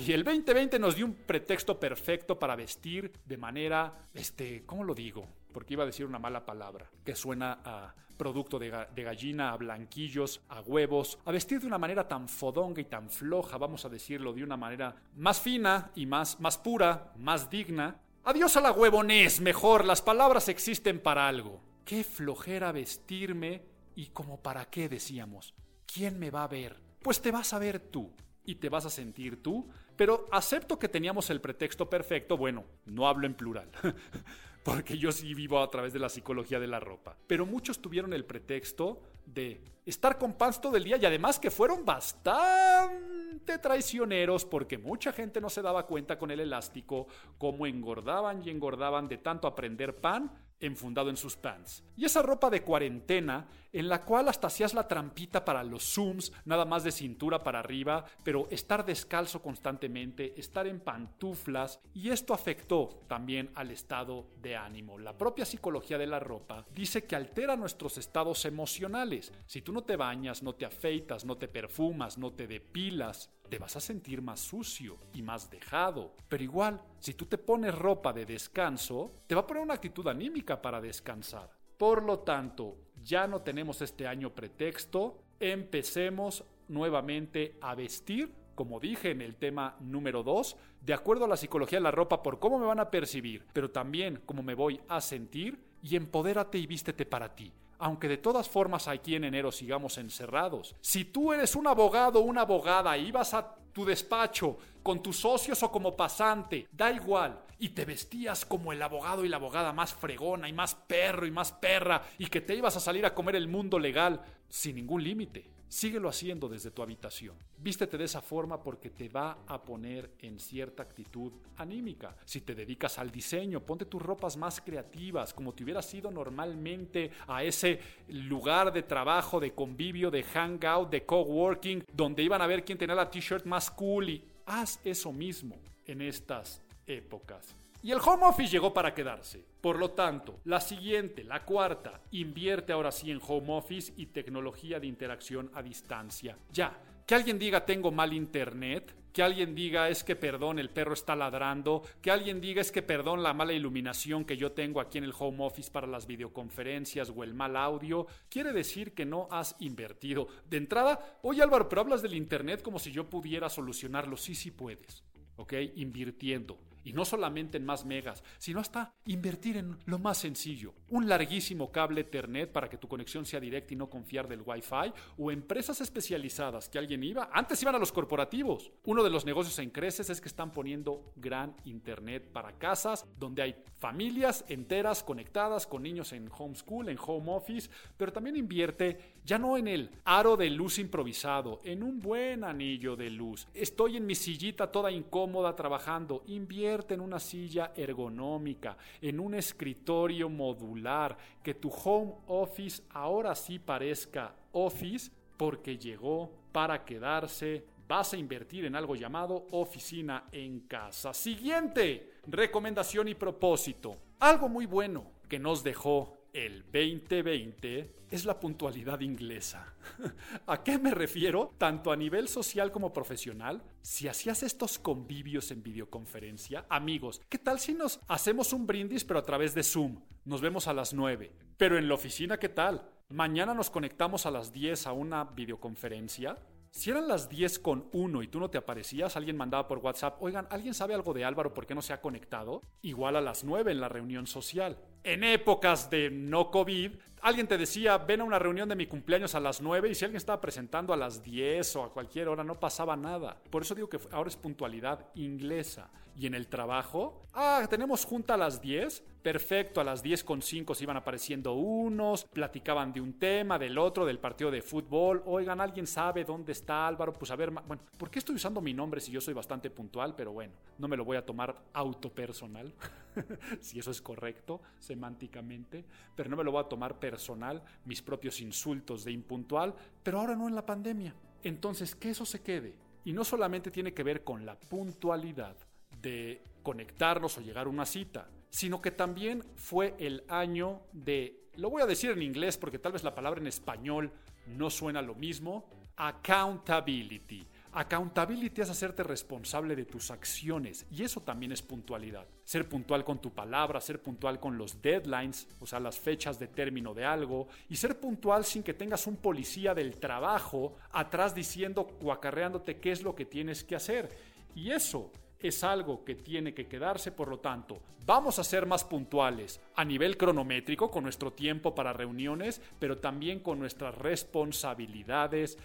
[0.00, 4.94] y el 2020 nos dio un pretexto perfecto para vestir de manera, este, ¿cómo lo
[4.94, 5.26] digo?
[5.52, 10.40] Porque iba a decir una mala palabra, que suena a producto de, gallina, a blanquillos,
[10.48, 14.32] a huevos, a vestir de una manera tan fodonga y tan floja, vamos a decirlo,
[14.32, 17.96] de una manera más fina y más, más pura, más digna.
[18.24, 21.60] Adiós a la huevonés, mejor, las palabras existen para algo.
[21.84, 23.62] Qué flojera vestirme
[23.94, 25.54] y como para qué decíamos.
[25.86, 26.80] ¿Quién me va a ver?
[27.02, 28.10] Pues te vas a ver tú
[28.44, 33.08] y te vas a sentir tú, pero acepto que teníamos el pretexto perfecto, bueno, no
[33.08, 33.68] hablo en plural,
[34.64, 38.12] porque yo sí vivo a través de la psicología de la ropa, pero muchos tuvieron
[38.12, 44.44] el pretexto de estar con pants todo el día y además que fueron bastante traicioneros
[44.44, 47.06] porque mucha gente no se daba cuenta con el elástico
[47.38, 50.30] cómo engordaban y engordaban de tanto aprender pan
[50.60, 51.84] enfundado en sus pants.
[51.96, 56.32] Y esa ropa de cuarentena, en la cual hasta hacías la trampita para los zooms,
[56.44, 62.32] nada más de cintura para arriba, pero estar descalzo constantemente, estar en pantuflas, y esto
[62.32, 64.96] afectó también al estado de ánimo.
[64.96, 69.32] La propia psicología de la ropa dice que altera nuestros estados emocionales.
[69.44, 73.58] Si tú no te bañas, no te afeitas, no te perfumas, no te depilas, te
[73.58, 76.14] vas a sentir más sucio y más dejado.
[76.28, 80.06] Pero igual, si tú te pones ropa de descanso, te va a poner una actitud
[80.06, 81.50] anímica para descansar.
[81.76, 89.10] Por lo tanto, ya no tenemos este año pretexto, empecemos nuevamente a vestir, como dije
[89.10, 92.58] en el tema número 2, de acuerdo a la psicología de la ropa por cómo
[92.58, 97.04] me van a percibir, pero también cómo me voy a sentir y empodérate y vístete
[97.04, 97.52] para ti.
[97.78, 100.74] Aunque de todas formas aquí en enero sigamos encerrados.
[100.80, 105.16] Si tú eres un abogado o una abogada y vas a tu despacho con tus
[105.16, 109.72] socios o como pasante, da igual, y te vestías como el abogado y la abogada
[109.72, 113.14] más fregona y más perro y más perra y que te ibas a salir a
[113.14, 115.54] comer el mundo legal sin ningún límite.
[115.74, 117.36] Síguelo haciendo desde tu habitación.
[117.58, 122.16] Vístete de esa forma porque te va a poner en cierta actitud anímica.
[122.24, 127.10] Si te dedicas al diseño, ponte tus ropas más creativas, como te hubieras ido normalmente
[127.26, 132.64] a ese lugar de trabajo, de convivio, de hangout, de coworking, donde iban a ver
[132.64, 137.54] quién tenía la t-shirt más cool y haz eso mismo en estas épocas.
[137.82, 139.44] Y el home office llegó para quedarse.
[139.60, 144.80] Por lo tanto, la siguiente, la cuarta, invierte ahora sí en home office y tecnología
[144.80, 146.38] de interacción a distancia.
[146.50, 150.94] Ya, que alguien diga tengo mal internet, que alguien diga es que perdón, el perro
[150.94, 154.98] está ladrando, que alguien diga es que perdón, la mala iluminación que yo tengo aquí
[154.98, 159.28] en el home office para las videoconferencias o el mal audio, quiere decir que no
[159.30, 160.26] has invertido.
[160.48, 164.16] De entrada, oye Álvaro, pero hablas del Internet como si yo pudiera solucionarlo.
[164.16, 165.04] Sí, sí puedes,
[165.36, 165.52] ¿ok?
[165.76, 166.58] Invirtiendo.
[166.84, 170.74] Y no solamente en más megas, sino hasta invertir en lo más sencillo.
[170.90, 174.92] Un larguísimo cable Ethernet para que tu conexión sea directa y no confiar del Wi-Fi.
[175.18, 177.30] O empresas especializadas que alguien iba.
[177.32, 178.70] Antes iban a los corporativos.
[178.84, 183.42] Uno de los negocios en creces es que están poniendo gran Internet para casas donde
[183.42, 187.70] hay familias enteras conectadas con niños en homeschool, en home office.
[187.96, 192.94] Pero también invierte ya no en el aro de luz improvisado, en un buen anillo
[192.94, 193.48] de luz.
[193.54, 196.22] Estoy en mi sillita toda incómoda trabajando.
[196.26, 203.58] Invierte en una silla ergonómica, en un escritorio modular, que tu home office ahora sí
[203.58, 207.64] parezca office porque llegó para quedarse.
[207.88, 211.12] Vas a invertir en algo llamado oficina en casa.
[211.12, 213.96] Siguiente recomendación y propósito.
[214.20, 219.72] Algo muy bueno que nos dejó el 2020 es la puntualidad inglesa.
[220.46, 221.54] ¿A qué me refiero?
[221.58, 223.62] Tanto a nivel social como profesional.
[223.82, 229.20] Si hacías estos convivios en videoconferencia, amigos, ¿qué tal si nos hacemos un brindis pero
[229.20, 230.00] a través de Zoom?
[230.24, 231.32] Nos vemos a las 9.
[231.56, 232.90] Pero en la oficina, ¿qué tal?
[233.10, 236.36] Mañana nos conectamos a las 10 a una videoconferencia.
[236.74, 240.20] Si eran las 10 con 1 y tú no te aparecías, alguien mandaba por WhatsApp,
[240.20, 242.62] oigan, ¿alguien sabe algo de Álvaro por qué no se ha conectado?
[242.82, 247.58] Igual a las 9 en la reunión social en épocas de no COVID, alguien te
[247.58, 250.40] decía, ven a una reunión de mi cumpleaños a las 9 y si alguien estaba
[250.40, 253.36] presentando a las 10 o a cualquier hora, no pasaba nada.
[253.50, 255.90] Por eso digo que ahora es puntualidad inglesa.
[256.16, 259.02] Y en el trabajo, ah, tenemos junta a las 10.
[259.24, 263.78] Perfecto, a las 10 con 5 se iban apareciendo unos, platicaban de un tema, del
[263.78, 265.22] otro, del partido de fútbol.
[265.24, 267.12] Oigan, ¿alguien sabe dónde está Álvaro?
[267.14, 270.14] Pues a ver, bueno, ¿por qué estoy usando mi nombre si yo soy bastante puntual?
[270.14, 272.74] Pero bueno, no me lo voy a tomar autopersonal,
[273.60, 278.42] si eso es correcto semánticamente, pero no me lo voy a tomar personal, mis propios
[278.42, 281.14] insultos de impuntual, pero ahora no en la pandemia.
[281.42, 282.74] Entonces, que eso se quede.
[283.06, 285.56] Y no solamente tiene que ver con la puntualidad
[286.04, 291.70] de conectarnos o llegar a una cita, sino que también fue el año de, lo
[291.70, 294.12] voy a decir en inglés porque tal vez la palabra en español
[294.46, 297.46] no suena lo mismo, accountability.
[297.72, 302.28] Accountability es hacerte responsable de tus acciones y eso también es puntualidad.
[302.44, 306.46] Ser puntual con tu palabra, ser puntual con los deadlines, o sea, las fechas de
[306.46, 311.98] término de algo, y ser puntual sin que tengas un policía del trabajo atrás diciendo
[312.00, 314.08] o acarreándote qué es lo que tienes que hacer.
[314.54, 315.10] Y eso
[315.48, 319.84] es algo que tiene que quedarse, por lo tanto, vamos a ser más puntuales a
[319.84, 325.58] nivel cronométrico con nuestro tiempo para reuniones, pero también con nuestras responsabilidades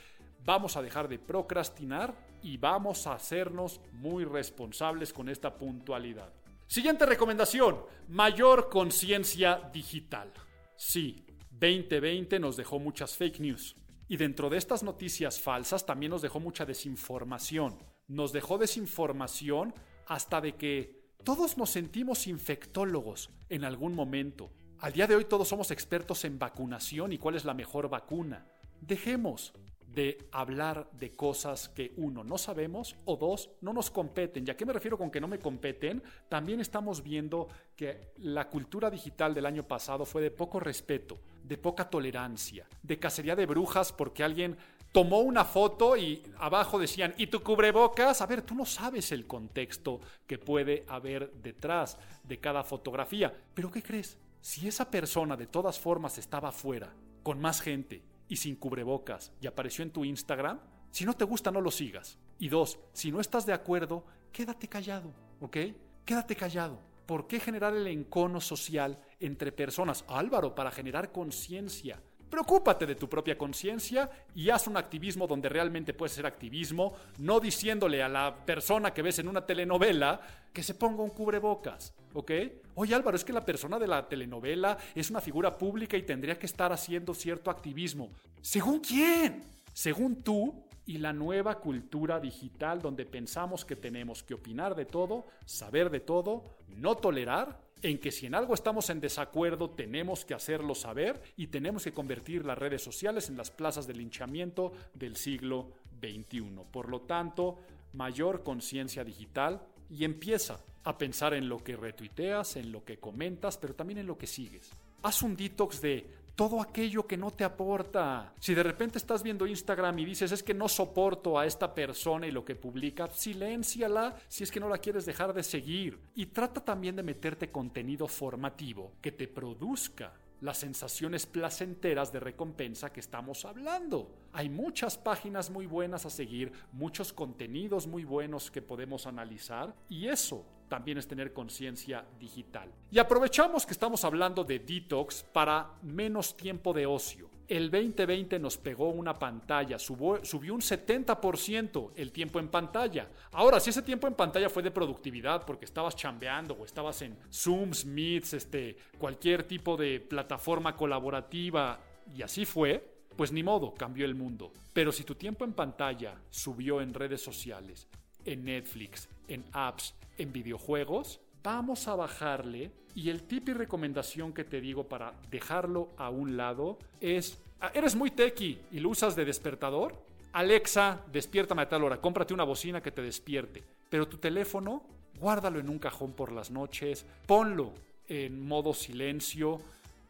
[0.45, 6.33] Vamos a dejar de procrastinar y vamos a hacernos muy responsables con esta puntualidad.
[6.67, 10.31] Siguiente recomendación, mayor conciencia digital.
[10.75, 13.75] Sí, 2020 nos dejó muchas fake news.
[14.07, 17.77] Y dentro de estas noticias falsas también nos dejó mucha desinformación.
[18.09, 19.73] Nos dejó desinformación
[20.07, 24.51] hasta de que todos nos sentimos infectólogos en algún momento.
[24.79, 28.45] Al día de hoy todos somos expertos en vacunación y cuál es la mejor vacuna.
[28.81, 29.53] Dejemos
[29.93, 34.45] de hablar de cosas que uno no sabemos o dos no nos competen.
[34.47, 36.01] ¿Y a qué me refiero con que no me competen?
[36.29, 41.57] También estamos viendo que la cultura digital del año pasado fue de poco respeto, de
[41.57, 44.57] poca tolerancia, de cacería de brujas porque alguien
[44.91, 48.21] tomó una foto y abajo decían, ¿y tu cubrebocas?
[48.21, 53.33] A ver, tú no sabes el contexto que puede haber detrás de cada fotografía.
[53.53, 54.17] Pero ¿qué crees?
[54.41, 59.47] Si esa persona de todas formas estaba afuera, con más gente, y sin cubrebocas y
[59.47, 60.59] apareció en tu Instagram,
[60.91, 62.17] si no te gusta no lo sigas.
[62.37, 65.57] Y dos, si no estás de acuerdo, quédate callado, ¿ok?
[66.05, 66.79] Quédate callado.
[67.05, 70.05] ¿Por qué generar el encono social entre personas?
[70.07, 72.01] Álvaro, para generar conciencia.
[72.29, 77.39] Preocúpate de tu propia conciencia y haz un activismo donde realmente puedes ser activismo, no
[77.39, 80.21] diciéndole a la persona que ves en una telenovela
[80.53, 82.31] que se ponga un cubrebocas, ¿ok?
[82.75, 86.37] Oye Álvaro, es que la persona de la telenovela es una figura pública y tendría
[86.37, 88.11] que estar haciendo cierto activismo.
[88.41, 89.43] ¿Según quién?
[89.73, 95.25] Según tú y la nueva cultura digital donde pensamos que tenemos que opinar de todo,
[95.45, 100.33] saber de todo, no tolerar en que si en algo estamos en desacuerdo tenemos que
[100.33, 105.15] hacerlo saber y tenemos que convertir las redes sociales en las plazas de linchamiento del
[105.15, 106.43] siglo XXI.
[106.71, 107.59] Por lo tanto,
[107.93, 113.57] mayor conciencia digital y empieza a pensar en lo que retuiteas, en lo que comentas,
[113.57, 114.71] pero también en lo que sigues.
[115.01, 116.05] Haz un detox de
[116.39, 118.33] todo aquello que no te aporta.
[118.39, 122.27] Si de repente estás viendo Instagram y dices, es que no soporto a esta persona
[122.27, 125.99] y lo que publica, silénciala si es que no la quieres dejar de seguir.
[126.15, 132.93] Y trata también de meterte contenido formativo que te produzca las sensaciones placenteras de recompensa
[132.93, 134.09] que estamos hablando.
[134.31, 140.07] Hay muchas páginas muy buenas a seguir, muchos contenidos muy buenos que podemos analizar y
[140.07, 142.69] eso también es tener conciencia digital.
[142.91, 147.29] Y aprovechamos que estamos hablando de detox para menos tiempo de ocio.
[147.49, 150.19] El 2020 nos pegó una pantalla, subió,
[150.53, 153.09] un 70% el tiempo en pantalla.
[153.31, 157.17] Ahora, si ese tiempo en pantalla fue de productividad porque estabas chambeando o estabas en
[157.33, 161.79] Zooms, Meets, este, cualquier tipo de plataforma colaborativa
[162.15, 164.51] y así fue, pues ni modo, cambió el mundo.
[164.71, 167.87] Pero si tu tiempo en pantalla subió en redes sociales,
[168.25, 174.43] en Netflix, en apps, en videojuegos, vamos a bajarle y el tip y recomendación que
[174.43, 179.15] te digo para dejarlo a un lado es, ah, ¿eres muy techy y lo usas
[179.15, 179.95] de despertador?
[180.33, 183.63] Alexa, despiértame a tal hora, cómprate una bocina que te despierte.
[183.89, 184.83] Pero tu teléfono,
[185.19, 187.73] guárdalo en un cajón por las noches, ponlo
[188.07, 189.59] en modo silencio,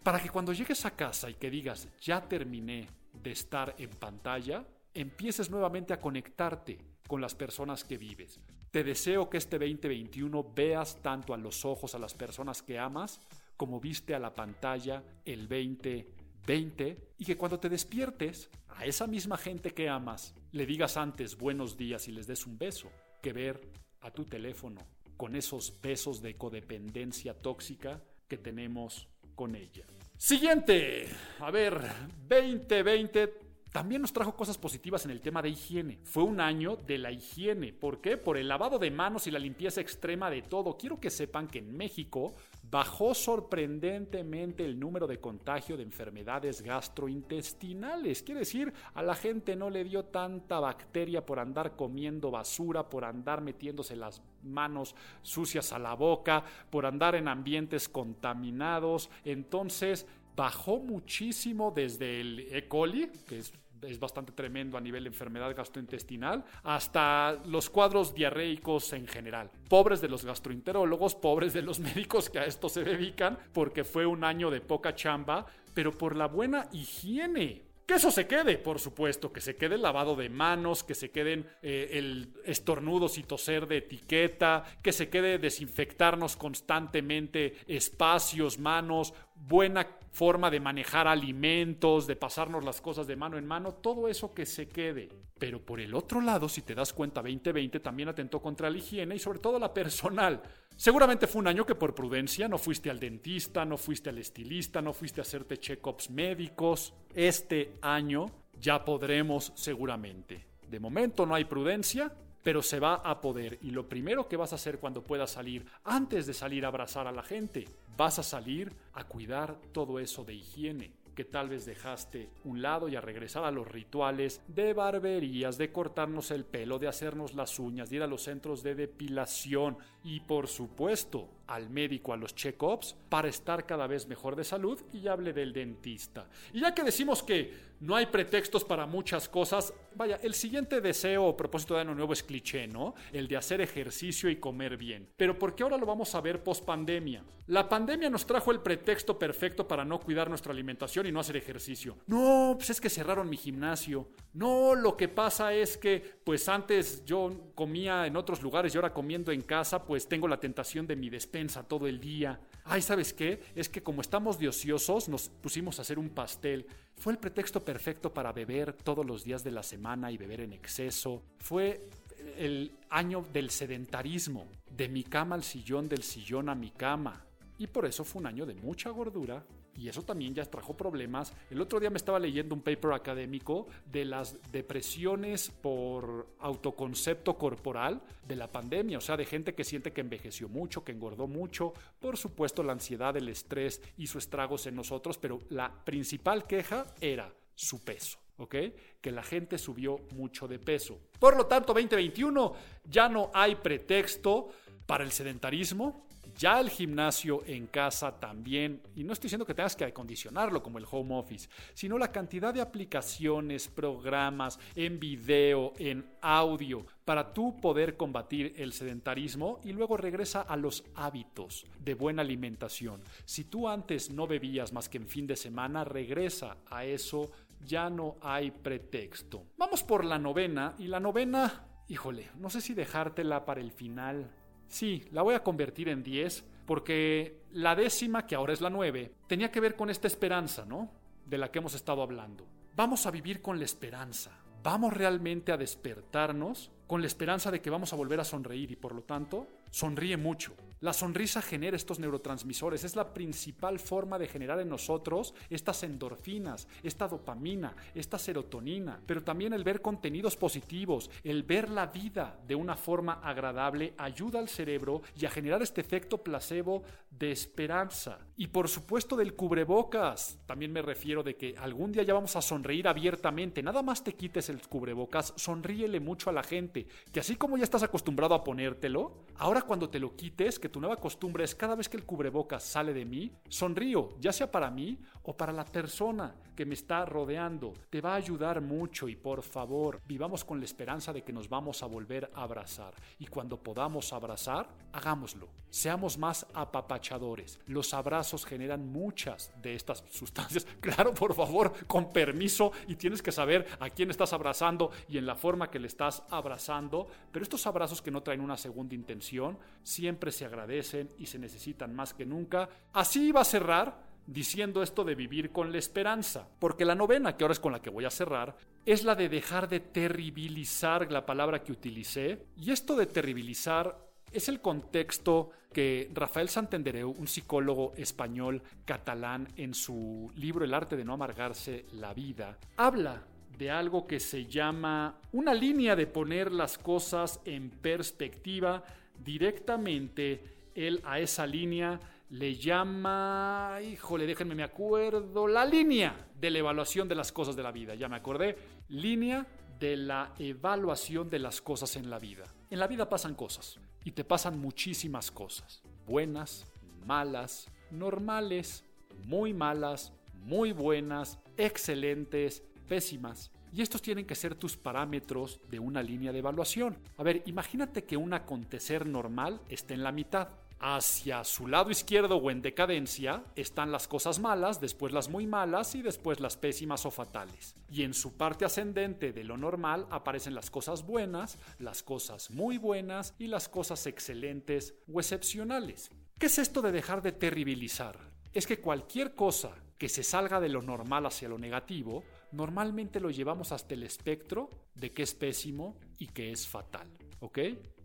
[0.03, 4.65] para que cuando llegues a casa y que digas, ya terminé de estar en pantalla,
[4.93, 8.39] empieces nuevamente a conectarte con las personas que vives.
[8.72, 13.20] Te deseo que este 2021 veas tanto a los ojos a las personas que amas
[13.57, 19.38] como viste a la pantalla el 2020 y que cuando te despiertes a esa misma
[19.38, 22.91] gente que amas le digas antes buenos días y les des un beso
[23.24, 23.59] que ver
[24.01, 24.82] a tu teléfono
[25.17, 29.86] con esos besos de codependencia tóxica que tenemos con ella.
[30.15, 31.07] Siguiente,
[31.39, 31.82] a ver,
[32.28, 35.99] 2020 también nos trajo cosas positivas en el tema de higiene.
[36.03, 37.72] Fue un año de la higiene.
[37.72, 38.17] ¿Por qué?
[38.17, 40.76] Por el lavado de manos y la limpieza extrema de todo.
[40.76, 42.34] Quiero que sepan que en México
[42.72, 48.24] bajó sorprendentemente el número de contagio de enfermedades gastrointestinales.
[48.24, 53.05] Quiere decir, a la gente no le dio tanta bacteria por andar comiendo basura, por
[53.05, 59.09] andar metiéndose las manos sucias a la boca, por andar en ambientes contaminados.
[59.26, 60.07] Entonces,
[60.39, 62.65] bajó muchísimo desde el E.
[62.65, 63.51] coli, que es,
[63.99, 69.51] bastante tremendo a nivel de enfermedad gastrointestinal, hasta los cuadros diarreicos en general.
[69.67, 74.05] Pobres de los gastroenterólogos, pobres de los médicos que a esto se dedican, porque fue
[74.05, 78.77] un año de poca chamba, pero por la buena higiene que eso se quede, por
[78.77, 83.23] supuesto, que se quede el lavado de manos, que se queden eh, el estornudos y
[83.23, 92.05] toser de etiqueta, que se quede desinfectarnos constantemente espacios, manos, buena forma de manejar alimentos,
[92.05, 95.09] de pasarnos las cosas de mano en mano, todo eso que se quede.
[95.39, 99.15] Pero por el otro lado, si te das cuenta, 2020 también atentó contra la higiene
[99.15, 100.43] y sobre todo la personal.
[100.80, 104.82] Seguramente fue un año que por prudencia no fuiste al dentista, no fuiste al estilista,
[104.82, 106.93] no fuiste a hacerte check-ups médicos.
[107.13, 110.45] Este año ya podremos seguramente.
[110.69, 113.59] De momento no hay prudencia, pero se va a poder.
[113.61, 117.07] Y lo primero que vas a hacer cuando puedas salir, antes de salir a abrazar
[117.07, 117.67] a la gente,
[117.97, 122.88] vas a salir a cuidar todo eso de higiene que tal vez dejaste un lado
[122.88, 127.59] y a regresar a los rituales de barberías, de cortarnos el pelo, de hacernos las
[127.59, 132.36] uñas, de ir a los centros de depilación y por supuesto al médico a los
[132.36, 136.30] check-ups para estar cada vez mejor de salud y hable del dentista.
[136.54, 141.26] Y ya que decimos que no hay pretextos para muchas cosas, vaya, el siguiente deseo
[141.26, 142.93] o propósito de año nuevo es cliché, ¿no?
[143.12, 145.10] El de hacer ejercicio y comer bien.
[145.18, 147.24] Pero ¿por qué ahora lo vamos a ver post pandemia?
[147.47, 151.38] La pandemia nos trajo el pretexto perfecto para no cuidar nuestra alimentación y no hacer
[151.38, 151.97] ejercicio.
[152.06, 154.10] No, pues es que cerraron mi gimnasio.
[154.34, 158.93] No, lo que pasa es que pues antes yo comía en otros lugares y ahora
[158.93, 162.39] comiendo en casa, pues tengo la tentación de mi despensa todo el día.
[162.65, 163.41] Ay, ¿sabes qué?
[163.55, 166.67] Es que como estamos de ociosos, nos pusimos a hacer un pastel.
[166.97, 170.53] Fue el pretexto perfecto para beber todos los días de la semana y beber en
[170.53, 171.23] exceso.
[171.39, 171.89] Fue
[172.38, 177.25] el año del sedentarismo, de mi cama al sillón, del sillón a mi cama.
[177.57, 179.43] Y por eso fue un año de mucha gordura,
[179.80, 181.34] y eso también ya trajo problemas.
[181.49, 188.01] El otro día me estaba leyendo un paper académico de las depresiones por autoconcepto corporal
[188.27, 191.73] de la pandemia, o sea, de gente que siente que envejeció mucho, que engordó mucho.
[191.99, 197.34] Por supuesto, la ansiedad, el estrés hizo estragos en nosotros, pero la principal queja era
[197.55, 198.19] su peso.
[198.38, 198.55] ¿ok?
[199.01, 200.97] Que la gente subió mucho de peso.
[201.19, 202.53] Por lo tanto, 2021
[202.86, 204.49] ya no hay pretexto
[204.86, 206.07] para el sedentarismo,
[206.39, 210.77] Ya el gimnasio en casa también, y no estoy diciendo que tengas que acondicionarlo como
[210.77, 217.59] el home office, sino la cantidad de aplicaciones, programas, en video, en audio, para tú
[217.59, 223.01] poder combatir el sedentarismo y luego regresa a los hábitos de buena alimentación.
[223.25, 227.31] Si tú antes no bebías más que en fin de semana, regresa a eso,
[227.65, 229.43] ya no hay pretexto.
[229.57, 234.31] Vamos por la novena y la novena, híjole, no sé si dejártela para el final.
[234.70, 239.11] Sí, la voy a convertir en 10 porque la décima, que ahora es la 9,
[239.28, 240.91] tenía que ver con esta esperanza, ¿no?
[241.26, 242.45] De la que hemos estado hablando.
[242.76, 244.32] Vamos a vivir con la esperanza.
[244.61, 248.76] Vamos realmente a despertarnos con la esperanza de que vamos a volver a sonreír y
[248.76, 250.53] por lo tanto sonríe mucho.
[250.82, 256.69] La sonrisa genera estos neurotransmisores, es la principal forma de generar en nosotros estas endorfinas,
[256.84, 262.55] esta dopamina, esta serotonina, pero también el ver contenidos positivos, el ver la vida de
[262.55, 268.19] una forma agradable ayuda al cerebro y a generar este efecto placebo de esperanza.
[268.38, 272.41] Y por supuesto del cubrebocas, también me refiero de que algún día ya vamos a
[272.41, 277.36] sonreír abiertamente, nada más te quites el cubrebocas, sonríele mucho a la gente, que así
[277.36, 281.43] como ya estás acostumbrado a ponértelo, ahora cuando te lo quites, que tu nueva costumbre
[281.43, 285.36] es cada vez que el cubrebocas sale de mí, sonrío, ya sea para mí o
[285.36, 287.74] para la persona que me está rodeando.
[287.89, 291.47] Te va a ayudar mucho y por favor, vivamos con la esperanza de que nos
[291.47, 292.93] vamos a volver a abrazar.
[293.18, 295.47] Y cuando podamos abrazar, hagámoslo.
[295.70, 297.62] Seamos más apapachadores.
[297.68, 300.68] Los abrazos generan muchas de estas sustancias.
[300.82, 305.26] Claro, por favor, con permiso y tienes que saber a quién estás abrazando y en
[305.26, 307.07] la forma que le estás abrazando.
[307.32, 311.95] Pero estos abrazos que no traen una segunda intención siempre se agradecen y se necesitan
[311.95, 312.68] más que nunca.
[312.91, 317.43] Así va a cerrar diciendo esto de vivir con la esperanza, porque la novena, que
[317.43, 318.55] ahora es con la que voy a cerrar,
[318.86, 324.49] es la de dejar de terribilizar la palabra que utilicé, y esto de terribilizar es
[324.49, 331.05] el contexto que Rafael Santandreu, un psicólogo español catalán, en su libro El arte de
[331.05, 333.24] no amargarse la vida, habla
[333.57, 338.84] de algo que se llama una línea de poner las cosas en perspectiva
[339.17, 341.99] directamente él a esa línea
[342.30, 347.63] le llama, híjole, déjenme me acuerdo, la línea de la evaluación de las cosas de
[347.63, 348.55] la vida, ya me acordé,
[348.89, 349.45] línea
[349.80, 352.43] de la evaluación de las cosas en la vida.
[352.69, 356.67] En la vida pasan cosas y te pasan muchísimas cosas, buenas,
[357.05, 358.84] malas, normales,
[359.25, 363.51] muy malas, muy buenas, excelentes, pésimas.
[363.71, 366.97] Y estos tienen que ser tus parámetros de una línea de evaluación.
[367.17, 370.49] A ver, imagínate que un acontecer normal esté en la mitad.
[370.82, 375.93] Hacia su lado izquierdo o en decadencia están las cosas malas, después las muy malas
[375.93, 377.75] y después las pésimas o fatales.
[377.89, 382.77] Y en su parte ascendente de lo normal aparecen las cosas buenas, las cosas muy
[382.77, 386.11] buenas y las cosas excelentes o excepcionales.
[386.38, 388.17] ¿Qué es esto de dejar de terribilizar?
[388.53, 392.23] Es que cualquier cosa que se salga de lo normal hacia lo negativo,
[392.53, 397.09] normalmente lo llevamos hasta el espectro de que es pésimo y que es fatal.
[397.41, 397.59] ¿Ok?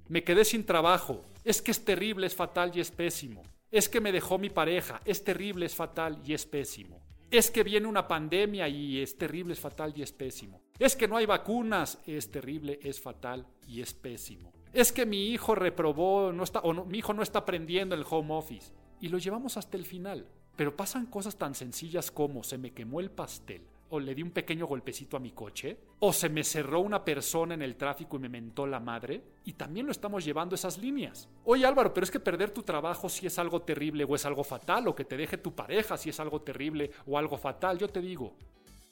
[0.09, 1.25] Me quedé sin trabajo.
[1.45, 3.43] Es que es terrible, es fatal y es pésimo.
[3.71, 5.01] Es que me dejó mi pareja.
[5.05, 7.01] Es terrible, es fatal y es pésimo.
[7.31, 10.61] Es que viene una pandemia y es terrible, es fatal y es pésimo.
[10.79, 11.99] Es que no hay vacunas.
[12.07, 14.53] Es terrible, es fatal y es pésimo.
[14.73, 18.35] Es que mi hijo reprobó, no está, o mi hijo no está aprendiendo el home
[18.35, 18.73] office.
[19.01, 20.27] Y lo llevamos hasta el final.
[20.57, 23.63] Pero pasan cosas tan sencillas como se me quemó el pastel
[23.95, 27.55] o le di un pequeño golpecito a mi coche, o se me cerró una persona
[27.55, 31.29] en el tráfico y me mentó la madre, y también lo estamos llevando esas líneas.
[31.45, 34.43] Oye Álvaro, pero es que perder tu trabajo si es algo terrible o es algo
[34.43, 37.89] fatal, o que te deje tu pareja si es algo terrible o algo fatal, yo
[37.89, 38.35] te digo,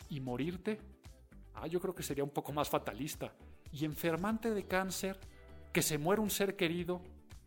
[0.09, 0.79] ¿y morirte?
[1.55, 3.35] Ah, yo creo que sería un poco más fatalista.
[3.73, 5.19] ¿Y enfermante de cáncer?
[5.73, 7.03] ¿Que se muere un ser querido?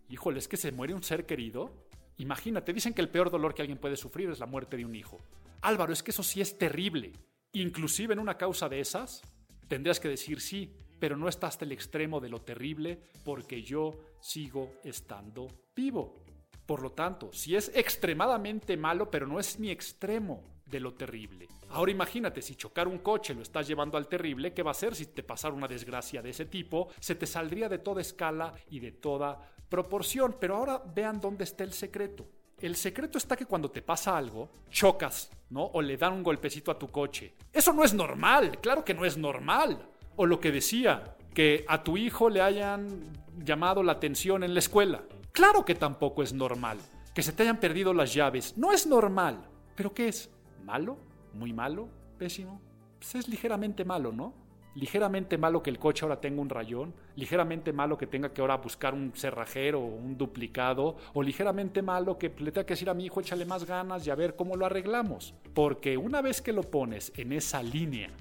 [0.09, 1.71] Híjole, ¿es que se muere un ser querido?
[2.17, 4.95] Imagínate, dicen que el peor dolor que alguien puede sufrir es la muerte de un
[4.95, 5.19] hijo.
[5.61, 7.13] Álvaro, es que eso sí es terrible.
[7.55, 9.21] Inclusive en una causa de esas,
[9.69, 13.93] tendrías que decir sí, pero no está hasta el extremo de lo terrible porque yo
[14.19, 16.21] sigo estando vivo.
[16.65, 21.47] Por lo tanto, si es extremadamente malo, pero no es ni extremo de lo terrible.
[21.69, 24.93] Ahora imagínate, si chocar un coche lo estás llevando al terrible, ¿qué va a hacer
[24.93, 26.89] si te pasara una desgracia de ese tipo?
[26.99, 29.39] Se te saldría de toda escala y de toda
[29.69, 30.35] proporción.
[30.41, 32.27] Pero ahora vean dónde está el secreto.
[32.61, 35.65] El secreto está que cuando te pasa algo, chocas, ¿no?
[35.65, 37.33] O le dan un golpecito a tu coche.
[37.51, 39.89] Eso no es normal, claro que no es normal.
[40.15, 43.03] O lo que decía, que a tu hijo le hayan
[43.43, 45.03] llamado la atención en la escuela.
[45.33, 46.77] Claro que tampoco es normal.
[47.13, 48.57] Que se te hayan perdido las llaves.
[48.57, 49.45] No es normal.
[49.75, 50.29] ¿Pero qué es?
[50.63, 50.97] ¿Malo?
[51.33, 51.89] ¿Muy malo?
[52.17, 52.61] ¿Pésimo?
[52.97, 54.33] Pues es ligeramente malo, ¿no?
[54.75, 58.57] Ligeramente malo que el coche ahora tenga un rayón, ligeramente malo que tenga que ahora
[58.57, 62.93] buscar un cerrajero o un duplicado, o ligeramente malo que le tenga que decir a
[62.93, 65.33] mi hijo échale más ganas y a ver cómo lo arreglamos.
[65.53, 68.11] Porque una vez que lo pones en esa línea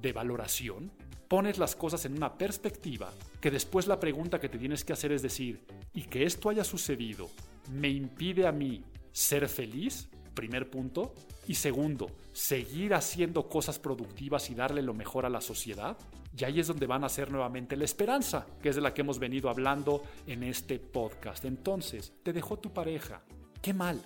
[0.00, 0.92] de valoración,
[1.28, 3.10] pones las cosas en una perspectiva
[3.40, 6.62] que después la pregunta que te tienes que hacer es decir, ¿y que esto haya
[6.62, 7.30] sucedido
[7.72, 10.10] me impide a mí ser feliz?
[10.34, 11.14] Primer punto.
[11.46, 15.96] Y segundo, seguir haciendo cosas productivas y darle lo mejor a la sociedad.
[16.36, 19.02] Y ahí es donde van a ser nuevamente la esperanza, que es de la que
[19.02, 21.44] hemos venido hablando en este podcast.
[21.44, 23.22] Entonces, te dejó tu pareja.
[23.60, 24.00] Qué mal.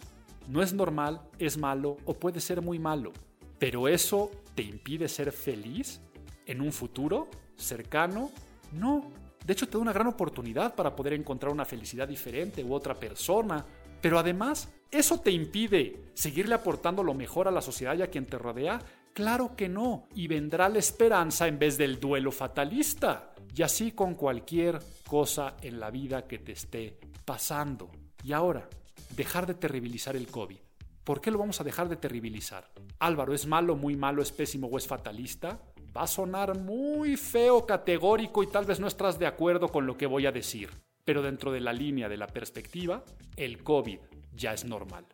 [0.48, 3.12] No es normal, es malo o puede ser muy malo.
[3.58, 6.00] Pero eso te impide ser feliz
[6.46, 8.30] en un futuro cercano.
[8.72, 9.10] No.
[9.44, 12.98] De hecho, te da una gran oportunidad para poder encontrar una felicidad diferente u otra
[12.98, 13.64] persona
[14.00, 18.26] pero además, ¿eso te impide seguirle aportando lo mejor a la sociedad y a quien
[18.26, 18.80] te rodea?
[19.12, 23.34] Claro que no, y vendrá la esperanza en vez del duelo fatalista.
[23.54, 27.90] Y así con cualquier cosa en la vida que te esté pasando.
[28.22, 28.68] Y ahora,
[29.16, 30.58] dejar de terribilizar el COVID.
[31.02, 32.70] ¿Por qué lo vamos a dejar de terribilizar?
[32.98, 35.60] Álvaro, ¿es malo, muy malo, es pésimo o es fatalista?
[35.96, 39.96] Va a sonar muy feo, categórico y tal vez no estás de acuerdo con lo
[39.96, 40.68] que voy a decir
[41.06, 43.04] pero dentro de la línea de la perspectiva,
[43.36, 44.00] el COVID
[44.36, 45.06] ya es normal.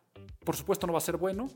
[0.43, 1.49] Por supuesto no va a ser bueno,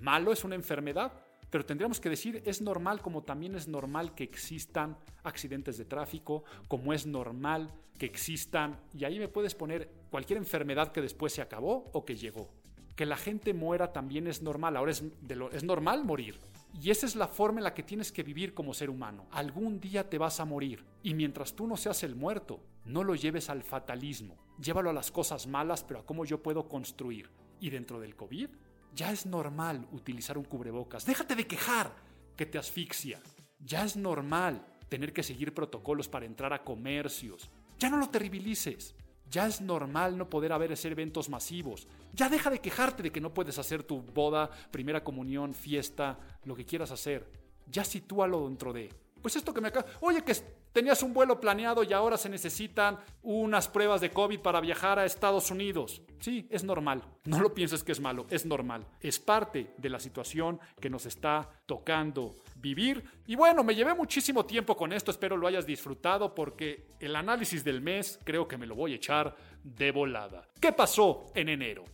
[0.00, 1.12] malo es una enfermedad,
[1.50, 6.44] pero tendríamos que decir es normal como también es normal que existan accidentes de tráfico,
[6.68, 11.42] como es normal que existan, y ahí me puedes poner cualquier enfermedad que después se
[11.42, 12.50] acabó o que llegó.
[12.96, 15.04] Que la gente muera también es normal, ahora es,
[15.52, 16.38] es normal morir,
[16.80, 19.28] y esa es la forma en la que tienes que vivir como ser humano.
[19.30, 20.84] Algún día te vas a morir.
[21.02, 24.36] Y mientras tú no seas el muerto, no lo lleves al fatalismo.
[24.58, 27.30] Llévalo a las cosas malas, pero a cómo yo puedo construir.
[27.60, 28.48] Y dentro del COVID,
[28.92, 31.06] ya es normal utilizar un cubrebocas.
[31.06, 31.94] Déjate de quejar
[32.36, 33.20] que te asfixia.
[33.60, 37.50] Ya es normal tener que seguir protocolos para entrar a comercios.
[37.78, 38.94] Ya no lo terribilices.
[39.34, 41.88] Ya es normal no poder haber ese eventos masivos.
[42.12, 46.54] Ya deja de quejarte de que no puedes hacer tu boda, primera comunión, fiesta, lo
[46.54, 47.28] que quieras hacer.
[47.66, 48.90] Ya sitúalo dentro de.
[49.24, 49.86] Pues esto que me acaba.
[50.02, 50.34] Oye, que
[50.70, 55.06] tenías un vuelo planeado y ahora se necesitan unas pruebas de COVID para viajar a
[55.06, 56.02] Estados Unidos.
[56.20, 57.02] Sí, es normal.
[57.24, 58.86] No lo pienses que es malo, es normal.
[59.00, 63.02] Es parte de la situación que nos está tocando vivir.
[63.26, 67.64] Y bueno, me llevé muchísimo tiempo con esto, espero lo hayas disfrutado porque el análisis
[67.64, 70.46] del mes creo que me lo voy a echar de volada.
[70.60, 71.86] ¿Qué pasó en enero?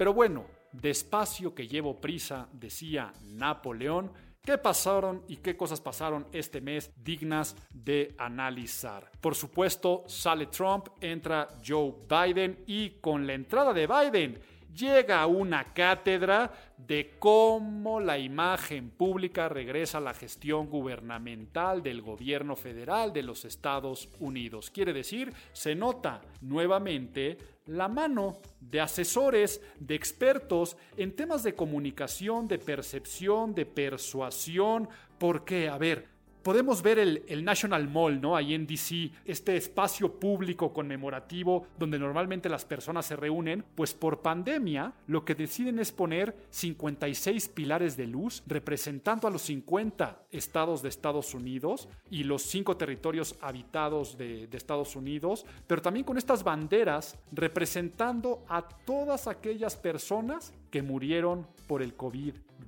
[0.00, 4.10] Pero bueno, despacio que llevo prisa, decía Napoleón,
[4.42, 9.10] qué pasaron y qué cosas pasaron este mes dignas de analizar.
[9.20, 14.40] Por supuesto, sale Trump, entra Joe Biden y con la entrada de Biden
[14.74, 22.02] llega a una cátedra de cómo la imagen pública regresa a la gestión gubernamental del
[22.02, 24.70] gobierno federal de los Estados Unidos.
[24.70, 32.48] Quiere decir, se nota nuevamente la mano de asesores, de expertos en temas de comunicación,
[32.48, 36.08] de percepción, de persuasión, porque, a ver,
[36.42, 38.34] Podemos ver el, National Mall, ¿no?
[38.34, 44.20] Ahí en DC, este espacio público conmemorativo donde normalmente las personas se reúnen, pues por
[44.20, 50.80] pandemia lo que deciden es poner 56 pilares de luz representando a los 50 estados
[50.80, 56.16] de Estados Unidos y los 5 territorios habitados de, de Estados Unidos, pero también con
[56.16, 61.94] estas banderas representando a todas aquellas personas que murieron por el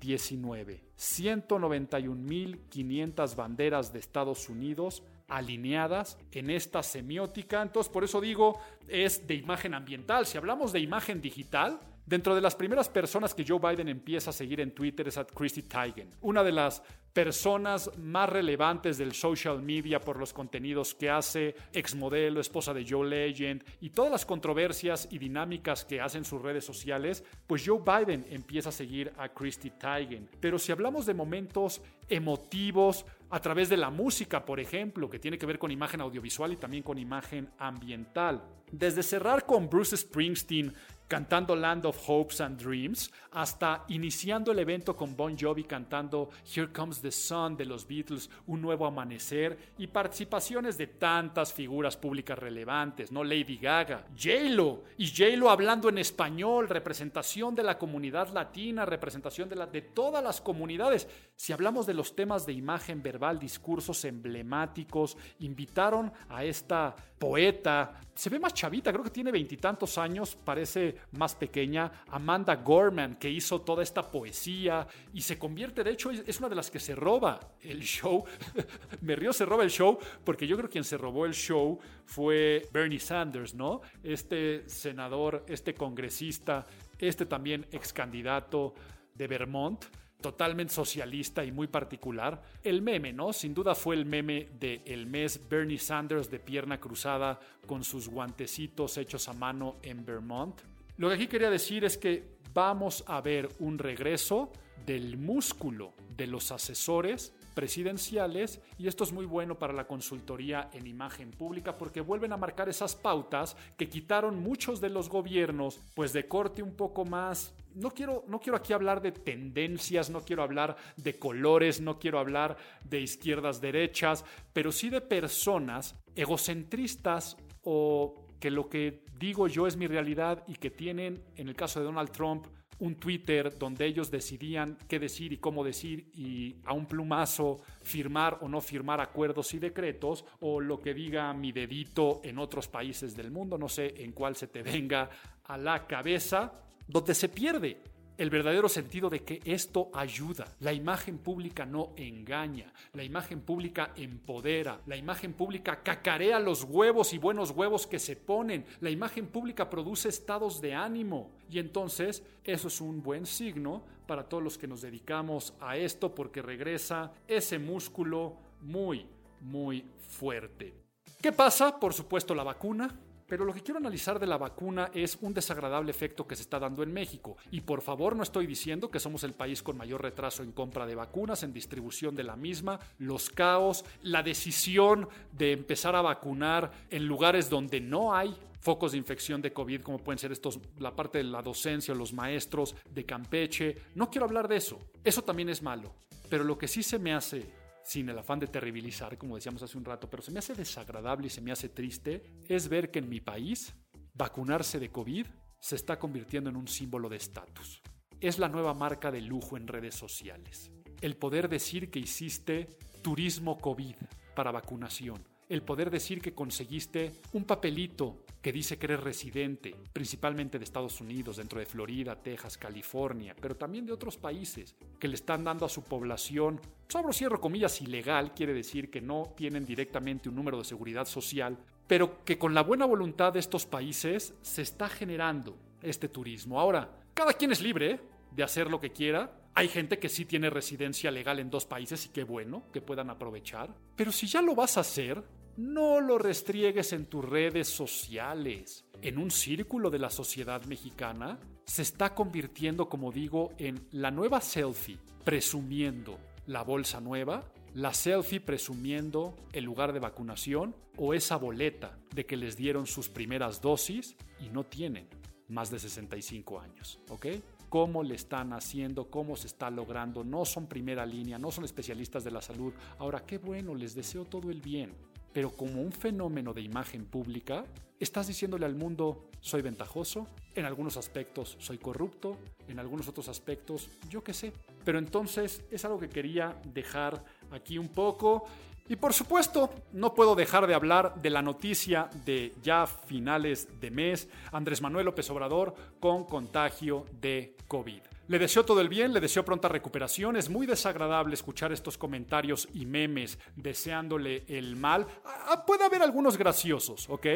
[0.02, 0.80] COVID-19.
[0.98, 7.62] 191.500 banderas de Estados Unidos alineadas en esta semiótica.
[7.62, 10.26] Entonces, por eso digo, es de imagen ambiental.
[10.26, 14.32] Si hablamos de imagen digital, Dentro de las primeras personas que Joe Biden empieza a
[14.32, 16.82] seguir en Twitter es a Christy Teigen, una de las
[17.12, 23.08] personas más relevantes del social media por los contenidos que hace, exmodelo, esposa de Joe
[23.08, 28.26] Legend y todas las controversias y dinámicas que hacen sus redes sociales, pues Joe Biden
[28.30, 30.28] empieza a seguir a Christy Teigen.
[30.40, 35.38] Pero si hablamos de momentos emotivos a través de la música, por ejemplo, que tiene
[35.38, 40.72] que ver con imagen audiovisual y también con imagen ambiental, desde cerrar con Bruce Springsteen
[41.12, 46.72] cantando Land of Hopes and Dreams, hasta iniciando el evento con Bon Jovi cantando Here
[46.72, 52.38] Comes the Sun de los Beatles, Un Nuevo Amanecer, y participaciones de tantas figuras públicas
[52.38, 53.22] relevantes, ¿no?
[53.24, 59.66] Lady Gaga, J-Lo, y J-Lo hablando en español, representación de la comunidad latina, representación de,
[59.66, 61.06] de todas las comunidades.
[61.36, 68.28] Si hablamos de los temas de imagen verbal, discursos emblemáticos, invitaron a esta poeta, se
[68.30, 72.02] ve más chavita, creo que tiene veintitantos años, parece más pequeña.
[72.08, 76.56] Amanda Gorman, que hizo toda esta poesía y se convierte, de hecho, es una de
[76.56, 78.24] las que se roba el show.
[79.02, 81.78] Me río, se roba el show, porque yo creo que quien se robó el show
[82.06, 83.82] fue Bernie Sanders, ¿no?
[84.02, 86.66] Este senador, este congresista,
[86.98, 88.74] este también ex candidato
[89.14, 89.84] de Vermont
[90.22, 92.42] totalmente socialista y muy particular.
[92.62, 93.32] El meme, ¿no?
[93.32, 98.08] Sin duda fue el meme del el mes Bernie Sanders de pierna cruzada con sus
[98.08, 100.60] guantecitos hechos a mano en Vermont.
[100.96, 104.52] Lo que aquí quería decir es que vamos a ver un regreso
[104.86, 110.86] del músculo de los asesores presidenciales y esto es muy bueno para la consultoría en
[110.86, 116.12] imagen pública porque vuelven a marcar esas pautas que quitaron muchos de los gobiernos pues
[116.12, 120.42] de corte un poco más no quiero, no quiero aquí hablar de tendencias, no quiero
[120.42, 128.26] hablar de colores, no quiero hablar de izquierdas, derechas, pero sí de personas egocentristas o
[128.40, 131.86] que lo que digo yo es mi realidad y que tienen, en el caso de
[131.86, 132.46] Donald Trump,
[132.82, 138.38] un Twitter donde ellos decidían qué decir y cómo decir y a un plumazo firmar
[138.40, 143.14] o no firmar acuerdos y decretos o lo que diga mi dedito en otros países
[143.14, 145.08] del mundo, no sé en cuál se te venga
[145.44, 146.52] a la cabeza,
[146.92, 147.82] donde se pierde
[148.18, 150.46] el verdadero sentido de que esto ayuda.
[150.60, 157.14] La imagen pública no engaña, la imagen pública empodera, la imagen pública cacarea los huevos
[157.14, 162.22] y buenos huevos que se ponen, la imagen pública produce estados de ánimo y entonces
[162.44, 167.12] eso es un buen signo para todos los que nos dedicamos a esto porque regresa
[167.26, 169.06] ese músculo muy,
[169.40, 170.74] muy fuerte.
[171.20, 171.78] ¿Qué pasa?
[171.78, 172.94] Por supuesto la vacuna.
[173.32, 176.58] Pero lo que quiero analizar de la vacuna es un desagradable efecto que se está
[176.58, 177.38] dando en México.
[177.50, 180.84] Y por favor no estoy diciendo que somos el país con mayor retraso en compra
[180.84, 186.72] de vacunas, en distribución de la misma, los caos, la decisión de empezar a vacunar
[186.90, 190.94] en lugares donde no hay focos de infección de COVID, como pueden ser estos, la
[190.94, 193.78] parte de la docencia, los maestros de Campeche.
[193.94, 194.78] No quiero hablar de eso.
[195.02, 195.94] Eso también es malo.
[196.28, 199.78] Pero lo que sí se me hace sin el afán de terribilizar, como decíamos hace
[199.78, 202.98] un rato, pero se me hace desagradable y se me hace triste, es ver que
[202.98, 203.74] en mi país
[204.14, 205.26] vacunarse de COVID
[205.58, 207.82] se está convirtiendo en un símbolo de estatus.
[208.20, 210.70] Es la nueva marca de lujo en redes sociales.
[211.00, 213.96] El poder decir que hiciste turismo COVID
[214.34, 220.58] para vacunación el poder decir que conseguiste un papelito que dice que eres residente, principalmente
[220.58, 225.14] de Estados Unidos, dentro de Florida, Texas, California, pero también de otros países, que le
[225.14, 230.28] están dando a su población, sobre cierro comillas, ilegal, quiere decir que no tienen directamente
[230.28, 234.62] un número de seguridad social, pero que con la buena voluntad de estos países se
[234.62, 236.60] está generando este turismo.
[236.60, 238.00] Ahora, cada quien es libre
[238.32, 242.06] de hacer lo que quiera, hay gente que sí tiene residencia legal en dos países
[242.06, 243.74] y qué bueno que puedan aprovechar.
[243.94, 245.22] Pero si ya lo vas a hacer,
[245.56, 248.84] no lo restriegues en tus redes sociales.
[249.00, 254.40] En un círculo de la sociedad mexicana se está convirtiendo, como digo, en la nueva
[254.40, 257.44] selfie, presumiendo la bolsa nueva,
[257.74, 263.08] la selfie presumiendo el lugar de vacunación o esa boleta de que les dieron sus
[263.08, 265.08] primeras dosis y no tienen
[265.48, 267.26] más de 65 años, ¿ok?
[267.68, 270.24] cómo le están haciendo, cómo se está logrando.
[270.24, 272.74] No son primera línea, no son especialistas de la salud.
[272.98, 274.92] Ahora, qué bueno, les deseo todo el bien
[275.32, 277.64] pero como un fenómeno de imagen pública,
[277.98, 282.36] estás diciéndole al mundo, soy ventajoso, en algunos aspectos soy corrupto,
[282.68, 284.52] en algunos otros aspectos, yo qué sé.
[284.84, 288.44] Pero entonces es algo que quería dejar aquí un poco.
[288.88, 293.90] Y por supuesto, no puedo dejar de hablar de la noticia de ya finales de
[293.90, 298.11] mes, Andrés Manuel López Obrador con contagio de COVID.
[298.32, 300.36] Le deseo todo el bien, le deseo pronta recuperación.
[300.36, 305.06] Es muy desagradable escuchar estos comentarios y memes deseándole el mal.
[305.22, 307.26] Ah, puede haber algunos graciosos, ¿ok?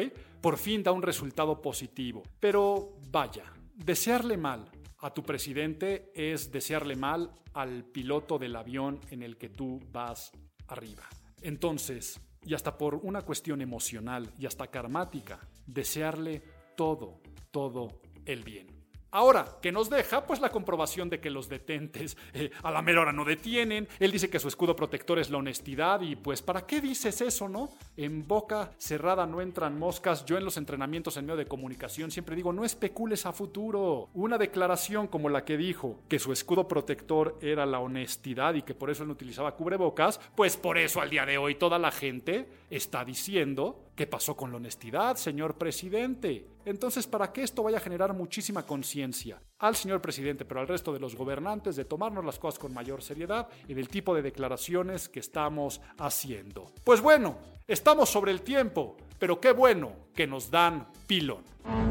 [0.41, 2.23] Por fin da un resultado positivo.
[2.39, 3.43] Pero vaya,
[3.75, 9.49] desearle mal a tu presidente es desearle mal al piloto del avión en el que
[9.49, 10.31] tú vas
[10.67, 11.03] arriba.
[11.43, 16.41] Entonces, y hasta por una cuestión emocional y hasta karmática, desearle
[16.75, 17.21] todo,
[17.51, 18.76] todo el bien.
[19.11, 20.25] Ahora, ¿qué nos deja?
[20.25, 23.87] Pues la comprobación de que los detentes eh, a la mera hora no detienen.
[23.99, 27.47] Él dice que su escudo protector es la honestidad y pues ¿para qué dices eso,
[27.47, 27.69] no?
[27.95, 30.25] En boca cerrada no entran moscas.
[30.25, 34.09] Yo en los entrenamientos en medio de comunicación siempre digo, no especules a futuro.
[34.13, 38.75] Una declaración como la que dijo que su escudo protector era la honestidad y que
[38.75, 41.91] por eso él no utilizaba cubrebocas, pues por eso al día de hoy toda la
[41.91, 46.45] gente está diciendo ¿Qué pasó con la honestidad, señor presidente?
[46.65, 50.93] Entonces, para que esto vaya a generar muchísima conciencia al señor presidente, pero al resto
[50.93, 55.09] de los gobernantes, de tomarnos las cosas con mayor seriedad y del tipo de declaraciones
[55.09, 56.71] que estamos haciendo.
[56.83, 61.43] Pues bueno, estamos sobre el tiempo, pero qué bueno que nos dan pilón.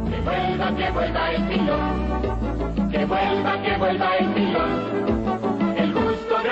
[0.09, 2.91] Que vuelva, que vuelva el pilón.
[2.93, 5.05] Que vuelva, que vuelva el pilón.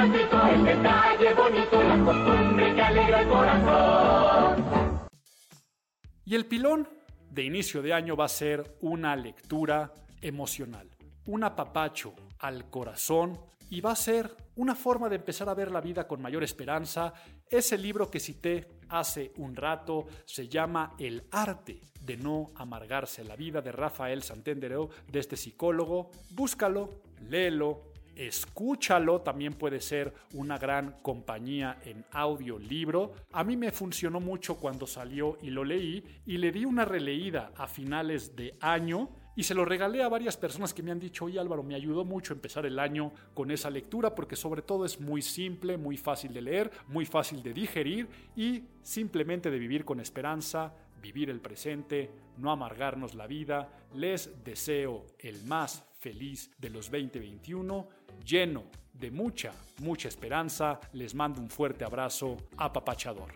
[0.05, 5.07] El detalle bonito, la costumbre que alegra el corazón.
[6.27, 6.87] Y el pilón
[7.31, 10.91] de inicio de año va a ser una lectura emocional,
[11.27, 13.41] un apapacho al corazón
[13.71, 17.15] y va a ser una forma de empezar a ver la vida con mayor esperanza.
[17.49, 23.37] Ese libro que cité hace un rato se llama El arte de no amargarse la
[23.37, 26.11] vida de Rafael Santendereo, de este psicólogo.
[26.31, 26.91] Búscalo,
[27.23, 33.13] léelo, escúchalo, también puede ser una gran compañía en audiolibro.
[33.33, 37.53] A mí me funcionó mucho cuando salió y lo leí y le di una releída
[37.57, 41.25] a finales de año y se lo regalé a varias personas que me han dicho,
[41.25, 45.01] oye Álvaro, me ayudó mucho empezar el año con esa lectura porque sobre todo es
[45.01, 49.99] muy simple, muy fácil de leer, muy fácil de digerir y simplemente de vivir con
[49.99, 53.69] esperanza, vivir el presente, no amargarnos la vida.
[53.95, 57.89] Les deseo el más feliz de los 2021,
[58.25, 60.81] lleno de mucha, mucha esperanza.
[60.93, 63.33] Les mando un fuerte abrazo apapachador.